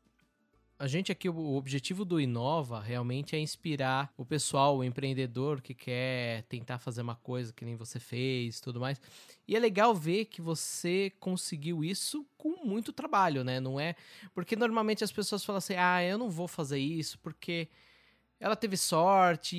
a 0.79 0.87
gente 0.87 1.11
aqui, 1.11 1.29
o 1.29 1.55
objetivo 1.55 2.05
do 2.05 2.21
Inova 2.21 2.81
realmente 2.81 3.35
é 3.35 3.39
inspirar 3.39 4.13
o 4.17 4.27
pessoal, 4.27 4.77
o 4.77 4.85
empreendedor 4.85 5.63
que 5.63 5.75
quer 5.75 6.43
tentar 6.45 6.79
fazer 6.79 7.01
uma 7.01 7.15
coisa 7.17 7.53
que 7.53 7.65
nem 7.65 7.77
você 7.77 7.99
fez 7.99 8.61
tudo 8.61 8.79
mais. 8.79 9.01
E 9.49 9.57
é 9.57 9.59
legal 9.59 9.95
ver 9.95 10.27
que 10.27 10.43
você 10.43 11.13
conseguiu 11.19 11.83
isso 11.83 12.27
com 12.37 12.65
muito 12.65 12.93
trabalho, 12.93 13.43
né? 13.43 13.59
Não 13.59 13.81
é. 13.81 13.97
Porque 14.35 14.55
normalmente 14.55 15.03
as 15.03 15.11
pessoas 15.11 15.43
falam 15.45 15.59
assim: 15.59 15.75
ah, 15.77 16.03
eu 16.03 16.19
não 16.19 16.29
vou 16.29 16.47
fazer 16.47 16.79
isso 16.79 17.19
porque 17.21 17.69
ela 18.39 18.55
teve 18.55 18.77
sorte 18.77 19.57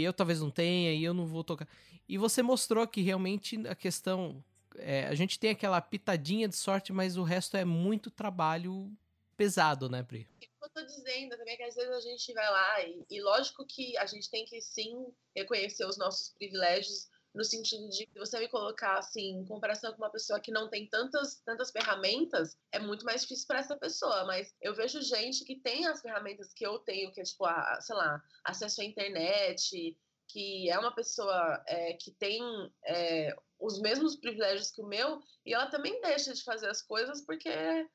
eu 0.00 0.12
talvez 0.12 0.40
não 0.40 0.50
tenha 0.50 0.92
e 0.94 1.02
eu 1.02 1.12
não 1.12 1.26
vou 1.26 1.42
tocar. 1.42 1.66
E 2.08 2.16
você 2.16 2.42
mostrou 2.42 2.86
que 2.86 3.00
realmente 3.00 3.60
a 3.66 3.74
questão. 3.74 4.42
É, 4.76 5.06
a 5.06 5.14
gente 5.14 5.38
tem 5.38 5.50
aquela 5.50 5.80
pitadinha 5.80 6.48
de 6.48 6.56
sorte, 6.56 6.92
mas 6.92 7.16
o 7.16 7.22
resto 7.22 7.56
é 7.56 7.64
muito 7.64 8.10
trabalho 8.10 8.90
pesado, 9.36 9.88
né, 9.88 10.02
Pri? 10.02 10.28
eu 10.64 10.70
tô 10.70 10.82
dizendo 10.82 11.36
também 11.36 11.54
é 11.54 11.56
que 11.56 11.62
às 11.62 11.74
vezes 11.74 11.90
a 11.90 12.00
gente 12.00 12.32
vai 12.32 12.50
lá 12.50 12.82
e, 12.82 13.04
e, 13.10 13.20
lógico 13.20 13.66
que 13.66 13.96
a 13.98 14.06
gente 14.06 14.30
tem 14.30 14.44
que 14.46 14.60
sim 14.60 15.06
reconhecer 15.36 15.84
os 15.84 15.98
nossos 15.98 16.30
privilégios 16.30 17.08
no 17.34 17.44
sentido 17.44 17.88
de 17.88 18.06
que 18.06 18.18
você 18.18 18.38
me 18.38 18.48
colocar 18.48 18.98
assim 18.98 19.40
em 19.40 19.44
comparação 19.44 19.92
com 19.92 19.98
uma 19.98 20.10
pessoa 20.10 20.40
que 20.40 20.52
não 20.52 20.70
tem 20.70 20.88
tantas 20.88 21.40
tantas 21.44 21.70
ferramentas 21.70 22.56
é 22.72 22.78
muito 22.78 23.04
mais 23.04 23.22
difícil 23.22 23.46
para 23.46 23.58
essa 23.58 23.76
pessoa 23.76 24.24
mas 24.24 24.54
eu 24.62 24.74
vejo 24.74 25.02
gente 25.02 25.44
que 25.44 25.56
tem 25.56 25.86
as 25.86 26.00
ferramentas 26.00 26.54
que 26.54 26.64
eu 26.64 26.78
tenho 26.78 27.12
que 27.12 27.20
é 27.20 27.24
tipo 27.24 27.44
a, 27.44 27.80
sei 27.80 27.96
lá 27.96 28.22
acesso 28.44 28.80
à 28.80 28.84
internet 28.84 29.96
que 30.28 30.70
é 30.70 30.78
uma 30.78 30.94
pessoa 30.94 31.62
é, 31.66 31.94
que 31.94 32.12
tem 32.12 32.40
é, 32.84 33.34
os 33.64 33.80
mesmos 33.80 34.16
privilégios 34.16 34.70
que 34.70 34.82
o 34.82 34.86
meu 34.86 35.22
e 35.46 35.54
ela 35.54 35.66
também 35.66 36.00
deixa 36.00 36.32
de 36.32 36.42
fazer 36.42 36.68
as 36.68 36.82
coisas 36.82 37.24
porque 37.24 37.50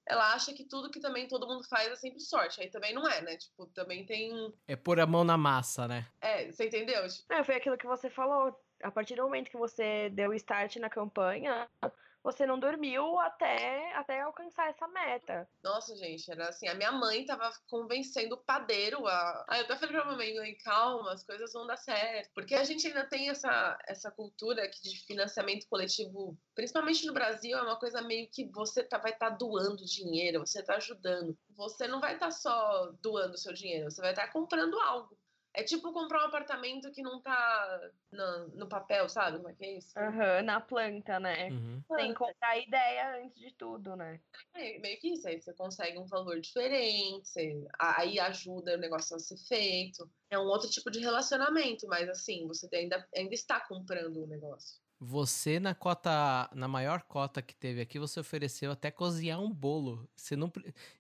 ela 0.06 0.34
acha 0.34 0.54
que 0.54 0.64
tudo 0.64 0.90
que 0.90 1.00
também 1.00 1.28
todo 1.28 1.48
mundo 1.48 1.64
faz 1.68 1.92
é 1.92 1.96
sempre 1.96 2.20
sorte. 2.20 2.62
Aí 2.62 2.70
também 2.70 2.94
não 2.94 3.08
é, 3.08 3.22
né? 3.22 3.38
Tipo, 3.38 3.66
também 3.68 4.06
tem. 4.06 4.54
É 4.68 4.76
pôr 4.76 5.00
a 5.00 5.06
mão 5.06 5.24
na 5.24 5.38
massa, 5.38 5.88
né? 5.88 6.08
É, 6.22 6.52
você 6.52 6.68
entendeu? 6.68 7.04
É, 7.30 7.44
foi 7.44 7.56
aquilo 7.56 7.78
que 7.78 7.88
você 7.88 8.10
falou. 8.10 8.56
A 8.82 8.92
partir 8.92 9.16
do 9.16 9.24
momento 9.24 9.50
que 9.50 9.58
você 9.58 10.10
deu 10.10 10.34
start 10.34 10.78
na 10.78 10.90
campanha, 10.90 11.68
você 12.24 12.46
não 12.46 12.60
dormiu 12.60 13.18
até, 13.20 13.94
até 13.96 14.22
alcançar 14.22 14.70
essa 14.70 14.88
meta. 14.88 15.48
Nossa, 15.64 15.96
gente, 15.96 16.30
era 16.32 16.50
assim, 16.50 16.68
a 16.68 16.76
minha 16.76 16.92
mãe 16.92 17.26
tava 17.26 17.52
convencendo 17.68 18.36
o 18.36 18.44
padeiro 18.44 19.08
a. 19.08 19.46
Aí 19.50 19.62
eu 19.62 19.66
até 19.66 19.76
falei 19.76 19.96
pra 19.96 20.06
mamãe, 20.06 20.36
mãe, 20.36 20.56
calma, 20.58 21.14
as 21.14 21.24
coisas 21.24 21.54
vão 21.54 21.66
dar 21.66 21.78
certo. 21.78 22.32
Porque 22.34 22.56
a 22.56 22.64
gente 22.64 22.86
ainda 22.88 23.06
tem 23.06 23.30
essa, 23.30 23.78
essa 23.88 24.12
cultura 24.12 24.64
aqui 24.64 24.82
de 24.82 25.06
financiamento 25.06 25.68
coletivo, 25.68 26.38
principalmente 26.56 27.06
no 27.06 27.14
Brasil, 27.14 27.58
é 27.58 27.62
uma 27.62 27.80
coisa 27.80 28.02
meio 28.02 28.30
que 28.30 28.46
você 28.52 28.84
tá, 28.84 28.98
vai 28.98 29.12
estar 29.12 29.32
tá 29.32 29.38
doando 29.38 29.86
dinheiro, 29.86 30.40
você 30.40 30.64
tá 30.64 30.76
ajudando. 30.76 31.38
Você 31.56 31.88
não 31.88 32.00
vai 32.00 32.14
estar 32.14 32.28
tá 32.28 32.32
só 32.32 32.92
doando 33.02 33.38
seu 33.38 33.54
dinheiro, 33.54 33.90
você 33.90 34.02
vai 34.02 34.12
estar 34.12 34.28
tá 34.28 34.34
comprando 34.34 34.80
algo. 34.80 35.18
É 35.60 35.64
tipo 35.64 35.92
comprar 35.92 36.24
um 36.24 36.28
apartamento 36.28 36.90
que 36.92 37.02
não 37.02 37.22
tá 37.22 37.82
no, 38.14 38.48
no 38.56 38.70
papel, 38.70 39.10
sabe? 39.10 39.38
Como 39.38 39.50
é 39.50 39.54
que 39.54 39.66
é 39.66 39.78
isso? 39.78 39.90
Aham, 40.00 40.42
na 40.44 40.62
planta, 40.62 41.20
né? 41.20 41.50
Uhum. 41.50 41.84
Tem 41.98 42.14
que 42.14 42.18
comprar 42.20 42.48
a 42.50 42.58
ideia 42.58 43.22
antes 43.22 43.38
de 43.38 43.54
tudo, 43.56 43.94
né? 43.98 44.22
É, 44.56 44.80
meio 44.80 44.98
que 45.00 45.10
isso, 45.10 45.28
aí 45.28 45.42
você 45.42 45.54
consegue 45.54 46.00
um 46.00 46.06
valor 46.06 46.40
diferente, 46.40 47.28
você- 47.28 47.68
aí 47.78 48.18
ajuda 48.22 48.76
o 48.76 48.78
negócio 48.78 49.18
a 49.18 49.20
ser 49.20 49.36
feito. 49.36 50.10
É 50.30 50.40
um 50.40 50.44
outro 50.44 50.70
tipo 50.70 50.90
de 50.90 51.00
relacionamento, 51.00 51.86
mas 51.88 52.08
assim, 52.08 52.48
você 52.48 52.74
ainda, 52.74 53.06
ainda 53.14 53.34
está 53.34 53.60
comprando 53.60 54.24
o 54.24 54.28
negócio. 54.28 54.80
Você, 55.02 55.60
na 55.60 55.74
cota, 55.74 56.50
na 56.54 56.68
maior 56.68 57.04
cota 57.04 57.42
que 57.42 57.56
teve 57.56 57.82
aqui, 57.82 57.98
você 58.00 58.20
ofereceu 58.20 58.72
até 58.72 58.92
cozinhar 58.92 59.40
um 59.42 59.50
bolo. 59.50 60.10
Você, 60.16 60.36
não, 60.36 60.52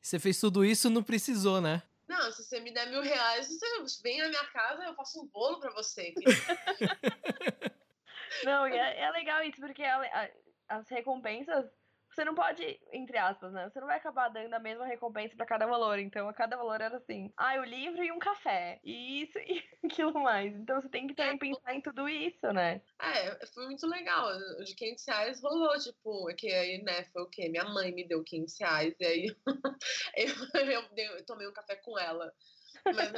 você 0.01 0.17
fez 0.19 0.39
tudo 0.39 0.63
isso 0.65 0.89
não 0.89 1.03
precisou, 1.03 1.59
né? 1.61 1.81
Não, 2.09 2.31
se 2.31 2.43
você 2.43 2.59
me 2.59 2.71
der 2.73 2.87
mil 2.89 3.01
reais, 3.01 3.47
você 3.47 4.01
vem 4.01 4.17
na 4.19 4.29
minha 4.29 4.45
casa, 4.47 4.83
eu 4.83 4.95
faço 4.95 5.21
um 5.21 5.27
bolo 5.27 5.59
pra 5.59 5.69
você. 5.71 6.13
Não, 8.43 8.67
e 8.67 8.75
é, 8.77 9.01
é 9.01 9.11
legal 9.11 9.43
isso, 9.43 9.59
porque 9.61 9.83
a- 9.83 10.01
a- 10.01 10.29
as 10.77 10.89
recompensas, 10.89 11.65
você 12.19 12.25
não 12.25 12.35
pode, 12.35 12.79
entre 12.91 13.17
aspas, 13.17 13.53
né? 13.53 13.69
Você 13.69 13.79
não 13.79 13.87
vai 13.87 13.95
acabar 13.95 14.27
dando 14.27 14.53
a 14.53 14.59
mesma 14.59 14.85
recompensa 14.85 15.37
pra 15.37 15.45
cada 15.45 15.65
valor. 15.65 15.97
Então, 15.99 16.27
a 16.27 16.33
cada 16.33 16.57
valor 16.57 16.81
era 16.81 16.97
assim, 16.97 17.31
ah, 17.37 17.57
o 17.57 17.63
livro 17.63 18.03
e 18.03 18.11
um 18.11 18.19
café. 18.19 18.77
E 18.83 19.23
isso 19.23 19.39
e 19.39 19.63
aquilo 19.87 20.13
mais. 20.21 20.53
Então, 20.53 20.81
você 20.81 20.89
tem 20.89 21.07
que 21.07 21.15
também 21.15 21.37
pensar 21.37 21.73
em 21.73 21.81
tudo 21.81 22.09
isso, 22.09 22.51
né? 22.51 22.81
É, 23.01 23.45
foi 23.47 23.67
muito 23.67 23.87
legal. 23.87 24.27
O 24.59 24.63
de 24.65 24.75
500 24.75 25.07
reais 25.07 25.41
rolou, 25.41 25.79
tipo, 25.79 26.29
é 26.29 26.33
que 26.33 26.51
aí, 26.51 26.83
né, 26.83 27.05
foi 27.05 27.21
o 27.21 27.29
quê? 27.29 27.47
Minha 27.47 27.63
mãe 27.63 27.93
me 27.93 28.05
deu 28.05 28.21
500 28.21 28.59
reais, 28.59 28.95
e 28.99 29.05
aí 29.05 29.35
eu, 30.17 30.81
eu, 30.97 31.15
eu 31.15 31.25
tomei 31.25 31.47
um 31.47 31.53
café 31.53 31.77
com 31.77 31.97
ela. 31.97 32.33
Mas 32.85 33.13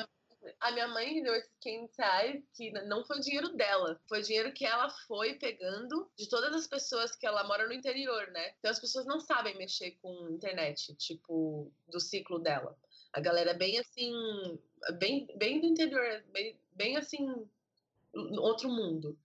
a- 0.60 0.72
minha 0.72 0.88
mãe 0.88 1.14
me 1.14 1.24
deu 1.24 1.34
esses 1.36 1.56
500 1.60 1.96
reais, 1.98 2.44
que 2.54 2.72
não 2.72 3.04
foi 3.06 3.20
dinheiro 3.20 3.50
dela, 3.56 4.02
foi 4.08 4.22
dinheiro 4.22 4.54
que 4.54 4.66
ela 4.66 4.90
foi 4.90 5.36
pegando 5.36 6.12
de 6.18 6.28
todas 6.30 6.56
as 6.56 6.68
pessoas 6.68 7.16
que 7.16 7.26
ela 7.26 7.44
mora 7.44 7.68
no 7.68 7.74
interior, 7.74 8.28
né? 8.32 8.54
Então 8.60 8.72
as 8.72 8.80
pessoas 8.80 9.06
não 9.06 9.20
sabem 9.20 9.58
mexer 9.58 9.92
com 10.02 10.30
internet, 10.32 10.96
tipo, 10.96 11.72
do 11.88 12.00
ciclo 12.00 12.40
dela. 12.40 12.78
A 13.14 13.20
galera 13.20 13.52
é 13.52 13.54
bem 13.54 13.78
assim, 13.80 14.14
bem, 15.00 15.28
bem 15.38 15.60
do 15.62 15.68
interior, 15.68 16.24
bem, 16.32 16.60
bem 16.72 16.98
assim, 16.98 17.28
outro 18.40 18.70
mundo. 18.70 19.18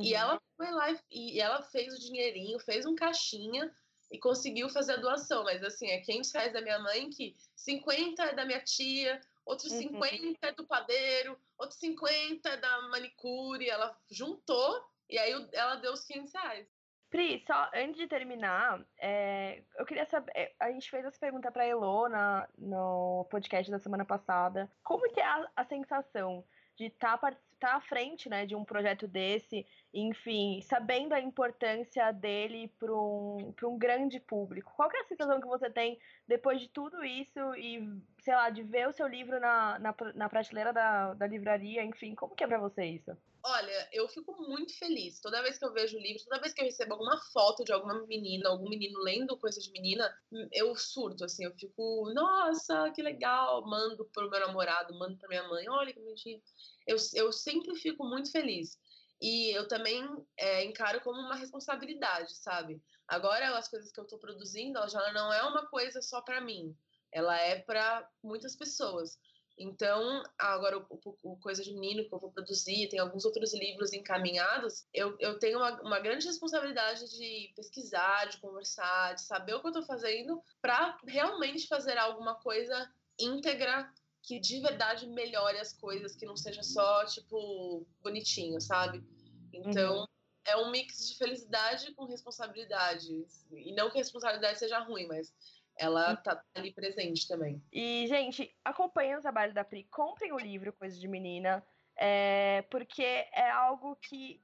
E 0.00 0.12
Uhum. 0.12 0.18
ela 0.18 0.42
foi 0.56 0.70
lá 0.70 0.90
e, 1.10 1.36
e 1.36 1.40
ela 1.40 1.62
fez 1.62 1.94
o 1.94 2.00
dinheirinho, 2.00 2.58
fez 2.60 2.86
um 2.86 2.94
caixinha 2.94 3.72
e 4.10 4.18
conseguiu 4.18 4.68
fazer 4.68 4.94
a 4.94 4.96
doação. 4.96 5.44
Mas 5.44 5.62
assim, 5.62 5.88
é 5.88 6.00
500 6.00 6.32
reais 6.32 6.52
da 6.52 6.60
minha 6.60 6.78
mãe, 6.80 7.10
que 7.10 7.36
50 7.54 8.24
é 8.24 8.34
da 8.34 8.44
minha 8.44 8.60
tia, 8.60 9.20
outros 9.44 9.72
Uhum. 9.72 9.78
50 9.78 10.46
é 10.46 10.52
do 10.52 10.66
padeiro, 10.66 11.38
outros 11.58 11.78
50 11.78 12.48
é 12.48 12.56
da 12.56 12.82
manicure. 12.88 13.68
Ela 13.68 13.96
juntou 14.10 14.84
e 15.08 15.18
aí 15.18 15.32
ela 15.52 15.76
deu 15.76 15.92
os 15.92 16.04
500 16.04 16.32
reais. 16.32 16.66
Pri, 17.10 17.44
só 17.46 17.70
antes 17.74 17.96
de 17.96 18.08
terminar, 18.08 18.84
é, 18.98 19.62
eu 19.78 19.86
queria 19.86 20.04
saber. 20.06 20.32
é, 20.34 20.52
A 20.58 20.72
gente 20.72 20.90
fez 20.90 21.04
essa 21.04 21.18
pergunta 21.18 21.50
pra 21.50 21.64
Elo 21.64 22.08
na, 22.08 22.48
no 22.58 23.24
podcast 23.30 23.70
da 23.70 23.78
semana 23.78 24.04
passada. 24.04 24.68
Como 24.82 25.08
que 25.12 25.20
é 25.20 25.24
a, 25.24 25.48
a 25.54 25.64
sensação 25.64 26.44
de 26.76 26.86
estar 26.86 27.16
tá 27.18 27.18
à 27.62 27.80
frente 27.80 28.28
né, 28.28 28.46
de 28.46 28.54
um 28.54 28.64
projeto 28.64 29.06
desse, 29.06 29.66
enfim, 29.92 30.60
sabendo 30.62 31.12
a 31.12 31.20
importância 31.20 32.12
dele 32.12 32.68
para 32.78 32.92
um, 32.92 33.54
um 33.64 33.78
grande 33.78 34.20
público? 34.20 34.72
Qual 34.74 34.90
é 34.90 35.00
a 35.00 35.04
sensação 35.04 35.40
que 35.40 35.46
você 35.46 35.70
tem 35.70 35.98
depois 36.26 36.60
de 36.60 36.68
tudo 36.68 37.04
isso 37.04 37.54
e, 37.56 37.80
sei 38.20 38.34
lá, 38.34 38.50
de 38.50 38.62
ver 38.62 38.88
o 38.88 38.92
seu 38.92 39.06
livro 39.06 39.38
na, 39.40 39.78
na, 39.78 39.94
na 40.14 40.28
prateleira 40.28 40.72
da, 40.72 41.14
da 41.14 41.26
livraria, 41.26 41.84
enfim, 41.84 42.14
como 42.14 42.34
que 42.34 42.44
é 42.44 42.46
pra 42.46 42.58
você 42.58 42.84
isso? 42.84 43.16
Olha, 43.46 43.88
eu 43.92 44.08
fico 44.08 44.32
muito 44.48 44.76
feliz. 44.78 45.20
Toda 45.20 45.42
vez 45.42 45.58
que 45.58 45.66
eu 45.66 45.72
vejo 45.72 45.98
o 45.98 46.00
livro, 46.00 46.24
toda 46.24 46.40
vez 46.40 46.54
que 46.54 46.62
eu 46.62 46.64
recebo 46.64 46.94
alguma 46.94 47.20
foto 47.30 47.62
de 47.62 47.74
alguma 47.74 48.06
menina, 48.06 48.48
algum 48.48 48.70
menino 48.70 48.98
lendo 49.00 49.36
coisa 49.36 49.60
de 49.60 49.70
menina, 49.70 50.10
eu 50.50 50.74
surto, 50.74 51.26
assim, 51.26 51.44
eu 51.44 51.52
fico, 51.52 52.10
nossa, 52.14 52.90
que 52.92 53.02
legal. 53.02 53.62
Mando 53.68 54.06
pro 54.06 54.30
meu 54.30 54.40
namorado, 54.40 54.98
mando 54.98 55.18
pra 55.18 55.28
minha 55.28 55.46
mãe, 55.46 55.68
olha 55.68 55.92
que 55.92 56.00
bonitinho. 56.00 56.40
Eu, 56.86 56.96
eu 57.14 57.32
sempre 57.32 57.74
fico 57.76 58.04
muito 58.04 58.30
feliz. 58.30 58.78
E 59.20 59.50
eu 59.56 59.66
também 59.68 60.04
é, 60.36 60.64
encaro 60.64 61.00
como 61.00 61.18
uma 61.20 61.36
responsabilidade, 61.36 62.34
sabe? 62.36 62.82
Agora, 63.06 63.56
as 63.56 63.68
coisas 63.68 63.90
que 63.92 64.00
eu 64.00 64.06
tô 64.06 64.18
produzindo, 64.18 64.78
ela 64.78 64.88
já 64.88 65.12
não 65.12 65.32
é 65.32 65.42
uma 65.42 65.66
coisa 65.66 66.02
só 66.02 66.20
pra 66.20 66.40
mim. 66.40 66.76
Ela 67.12 67.38
é 67.40 67.60
pra 67.60 68.08
muitas 68.22 68.56
pessoas. 68.56 69.18
Então, 69.56 70.22
agora 70.36 70.78
o, 70.78 70.86
o- 70.90 71.32
o 71.34 71.36
Coisa 71.38 71.62
de 71.62 71.72
Menino 71.72 72.08
que 72.08 72.12
eu 72.14 72.18
vou 72.18 72.32
produzir, 72.32 72.88
tem 72.88 72.98
alguns 72.98 73.24
outros 73.24 73.54
livros 73.54 73.92
encaminhados, 73.92 74.84
eu, 74.92 75.16
eu 75.20 75.38
tenho 75.38 75.58
uma, 75.58 75.80
uma 75.80 76.00
grande 76.00 76.26
responsabilidade 76.26 77.08
de 77.16 77.52
pesquisar, 77.54 78.26
de 78.26 78.38
conversar, 78.38 79.14
de 79.14 79.22
saber 79.22 79.54
o 79.54 79.60
que 79.60 79.66
eu 79.66 79.70
estou 79.70 79.84
fazendo, 79.86 80.42
para 80.60 80.98
realmente 81.06 81.68
fazer 81.68 81.96
alguma 81.98 82.34
coisa 82.40 82.92
íntegra 83.18 83.88
que 84.26 84.40
de 84.40 84.60
verdade 84.60 85.06
melhore 85.06 85.58
as 85.58 85.72
coisas, 85.72 86.16
que 86.16 86.24
não 86.24 86.36
seja 86.36 86.62
só, 86.62 87.04
tipo, 87.04 87.86
bonitinho, 88.02 88.60
sabe? 88.60 89.04
Então, 89.52 90.08
é 90.46 90.56
um 90.56 90.70
mix 90.70 91.08
de 91.08 91.18
felicidade 91.18 91.92
com 91.94 92.06
responsabilidade. 92.06 93.26
E 93.52 93.72
não 93.72 93.90
que 93.90 93.98
a 93.98 94.00
responsabilidade 94.00 94.58
seja 94.58 94.78
ruim, 94.78 95.06
mas 95.06 95.32
ela 95.76 96.16
tá 96.16 96.42
ali 96.54 96.72
presente 96.72 97.28
também. 97.28 97.62
E, 97.70 98.06
gente, 98.06 98.54
acompanhem 98.64 99.16
o 99.16 99.20
trabalho 99.20 99.52
da 99.52 99.64
Pri, 99.64 99.84
comprem 99.84 100.32
o 100.32 100.38
livro 100.38 100.72
Coisa 100.72 100.98
de 100.98 101.06
Menina, 101.06 101.62
é, 101.96 102.62
porque 102.70 103.02
é 103.02 103.50
algo 103.50 103.96
que. 103.96 104.40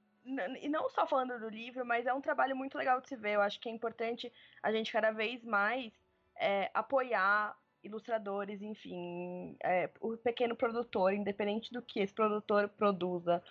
E 0.60 0.68
não 0.68 0.90
só 0.90 1.06
falando 1.06 1.40
do 1.40 1.48
livro, 1.48 1.86
mas 1.86 2.06
é 2.06 2.12
um 2.12 2.20
trabalho 2.20 2.54
muito 2.54 2.76
legal 2.76 3.00
de 3.00 3.08
se 3.08 3.16
ver. 3.16 3.32
Eu 3.32 3.40
acho 3.40 3.58
que 3.58 3.68
é 3.68 3.72
importante 3.72 4.30
a 4.62 4.70
gente 4.70 4.92
cada 4.92 5.10
vez 5.10 5.42
mais 5.42 5.90
é, 6.36 6.70
apoiar 6.74 7.56
ilustradores, 7.82 8.60
enfim, 8.62 9.56
é, 9.62 9.90
o 10.00 10.16
pequeno 10.16 10.54
produtor, 10.54 11.12
independente 11.12 11.72
do 11.72 11.82
que 11.82 12.00
esse 12.00 12.12
produtor 12.12 12.68
produza. 12.68 13.42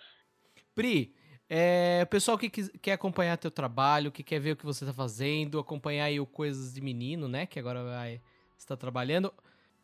Pri, 0.74 1.14
é, 1.48 2.02
o 2.04 2.06
pessoal 2.06 2.38
que 2.38 2.48
quer 2.48 2.92
acompanhar 2.92 3.36
teu 3.36 3.50
trabalho, 3.50 4.12
que 4.12 4.22
quer 4.22 4.38
ver 4.38 4.52
o 4.52 4.56
que 4.56 4.64
você 4.64 4.86
tá 4.86 4.92
fazendo, 4.92 5.58
acompanhar 5.58 6.04
aí 6.04 6.20
o 6.20 6.26
Coisas 6.26 6.72
de 6.72 6.80
Menino, 6.80 7.26
né? 7.26 7.44
Que 7.44 7.58
agora 7.58 7.82
vai 7.82 8.22
estar 8.56 8.76
trabalhando. 8.76 9.34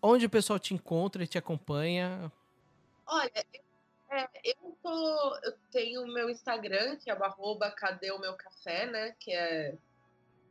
Onde 0.00 0.26
o 0.26 0.30
pessoal 0.30 0.60
te 0.60 0.74
encontra 0.74 1.24
e 1.24 1.26
te 1.26 1.36
acompanha? 1.36 2.30
Olha, 3.04 3.32
é, 4.10 4.28
eu 4.44 4.78
tô. 4.80 5.38
Eu 5.42 5.52
tenho 5.72 6.04
o 6.04 6.06
meu 6.06 6.30
Instagram, 6.30 6.96
que 6.96 7.10
é 7.10 7.18
o 7.18 7.24
arroba 7.24 7.70
cadê 7.72 8.12
o 8.12 8.20
meu 8.20 8.34
café, 8.34 8.86
né? 8.86 9.16
Que 9.18 9.32
é, 9.32 9.76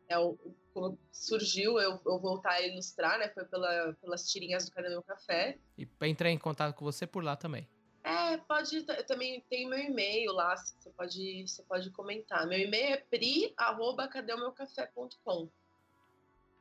é 0.10 0.20
o. 0.20 0.38
Como 0.76 1.00
surgiu 1.10 1.80
eu, 1.80 2.02
eu 2.06 2.20
voltar 2.20 2.52
a 2.52 2.62
ilustrar, 2.62 3.18
né? 3.18 3.30
Foi 3.30 3.46
pela, 3.46 3.94
pelas 4.02 4.30
tirinhas 4.30 4.66
do 4.66 4.72
Cadê 4.74 4.90
Meu 4.90 5.02
Café. 5.02 5.58
E 5.78 5.86
pra 5.86 6.06
entrar 6.06 6.30
em 6.30 6.38
contato 6.38 6.76
com 6.76 6.84
você 6.84 7.08
por 7.08 7.24
lá 7.24 7.38
também. 7.38 7.66
É, 8.04 8.36
pode. 8.40 8.86
Eu 8.86 9.06
também 9.06 9.40
tem 9.50 9.70
meu 9.70 9.80
e-mail 9.80 10.34
lá, 10.34 10.54
você 10.58 10.90
pode, 10.90 11.48
você 11.48 11.64
pode 11.64 11.90
comentar. 11.92 12.46
Meu 12.46 12.60
e-mail 12.60 12.96
é 12.96 12.98
pri, 12.98 13.54
arroba 13.56 14.10
cadêomeucafé.com. 14.10 15.50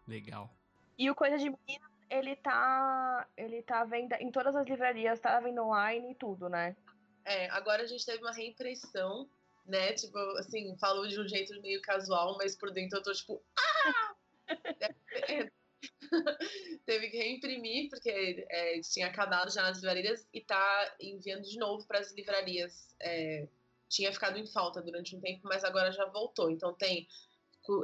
Legal. 0.07 0.48
E 0.96 1.11
o 1.11 1.14
Coisa 1.16 1.37
de 1.37 1.50
Menina, 1.50 1.90
ele 2.09 2.37
tá. 2.37 3.29
Ele 3.37 3.64
tá 3.64 3.85
venda 3.85 4.16
em 4.22 4.31
todas 4.31 4.55
as 4.55 4.64
livrarias, 4.64 5.18
tá 5.18 5.37
à 5.37 5.40
venda 5.40 5.61
online 5.61 6.12
e 6.12 6.14
tudo, 6.14 6.48
né? 6.48 6.77
É, 7.24 7.50
agora 7.50 7.83
a 7.83 7.87
gente 7.87 8.07
teve 8.07 8.22
uma 8.22 8.33
reimpressão, 8.33 9.29
né? 9.64 9.92
Tipo, 9.92 10.18
assim, 10.38 10.77
falo 10.79 11.07
de 11.07 11.20
um 11.20 11.27
jeito 11.27 11.61
meio 11.61 11.81
casual, 11.83 12.37
mas 12.38 12.57
por 12.57 12.70
dentro 12.70 12.98
eu 12.98 13.03
tô 13.03 13.12
tipo. 13.12 13.42
Ah! 13.59 14.16
É, 15.29 15.50
teve 16.87 17.09
que 17.09 17.16
reimprimir, 17.16 17.88
porque 17.88 18.46
é, 18.50 18.81
tinha 18.81 19.07
acabado 19.07 19.53
já 19.53 19.62
nas 19.62 19.79
livrarias 19.79 20.27
e 20.33 20.40
tá 20.40 20.96
enviando 21.00 21.42
de 21.42 21.59
novo 21.59 21.87
para 21.87 21.98
as 21.98 22.12
livrarias. 22.12 22.94
É, 23.00 23.48
tinha 23.88 24.12
ficado 24.12 24.38
em 24.38 24.46
falta 24.46 24.83
durante 24.83 25.14
um 25.14 25.20
tempo, 25.20 25.42
mas 25.44 25.62
agora 25.62 25.92
já 25.92 26.05
voltou. 26.07 26.50
Então 26.50 26.74
tem 26.74 27.07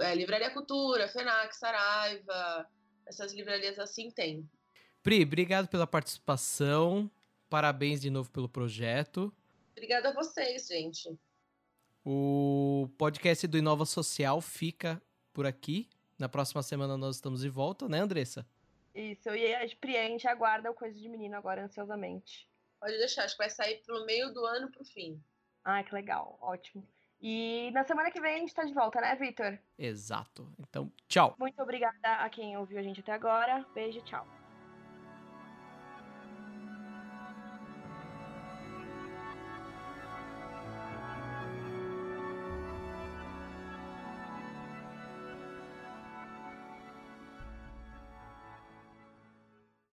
é, 0.03 0.14
Livraria 0.14 0.51
Cultura, 0.51 1.09
FENAC, 1.09 1.57
Saraiva, 1.57 2.69
essas 3.07 3.33
livrarias 3.33 3.79
assim 3.79 4.11
tem. 4.11 4.49
Pri, 5.03 5.23
obrigado 5.23 5.69
pela 5.69 5.87
participação. 5.87 7.11
Parabéns 7.49 8.01
de 8.01 8.11
novo 8.11 8.31
pelo 8.31 8.49
projeto. 8.49 9.33
Obrigada 9.73 10.11
a 10.11 10.12
vocês, 10.12 10.66
gente. 10.66 11.19
O 12.04 12.88
podcast 12.96 13.46
do 13.46 13.58
Inova 13.58 13.84
Social 13.84 14.40
fica 14.40 15.00
por 15.32 15.46
aqui. 15.46 15.88
Na 16.18 16.28
próxima 16.28 16.62
semana 16.62 16.96
nós 16.96 17.16
estamos 17.16 17.40
de 17.40 17.48
volta, 17.48 17.88
né, 17.88 17.98
Andressa? 17.98 18.46
Isso, 18.94 19.28
e 19.30 19.54
a 19.54 19.66
Pri, 19.80 19.96
a 19.96 20.08
gente 20.08 20.26
aguarda 20.26 20.70
o 20.70 20.74
Coisa 20.74 20.98
de 20.98 21.08
Menino 21.08 21.36
agora 21.36 21.64
ansiosamente. 21.64 22.48
Pode 22.80 22.96
deixar, 22.96 23.24
acho 23.24 23.34
que 23.34 23.42
vai 23.42 23.50
sair 23.50 23.82
pelo 23.86 24.04
meio 24.06 24.32
do 24.32 24.44
ano 24.44 24.70
pro 24.70 24.84
fim. 24.84 25.22
Ai, 25.64 25.84
que 25.84 25.94
legal, 25.94 26.38
ótimo. 26.40 26.86
E 27.20 27.70
na 27.72 27.84
semana 27.84 28.10
que 28.10 28.20
vem 28.20 28.36
a 28.36 28.38
gente 28.38 28.54
tá 28.54 28.64
de 28.64 28.72
volta, 28.72 29.00
né, 29.00 29.14
Vitor? 29.16 29.58
Exato. 29.78 30.50
Então, 30.58 30.90
tchau. 31.06 31.36
Muito 31.38 31.60
obrigada 31.62 32.14
a 32.14 32.30
quem 32.30 32.56
ouviu 32.56 32.78
a 32.78 32.82
gente 32.82 33.00
até 33.00 33.12
agora. 33.12 33.64
Beijo, 33.74 34.00
tchau. 34.02 34.26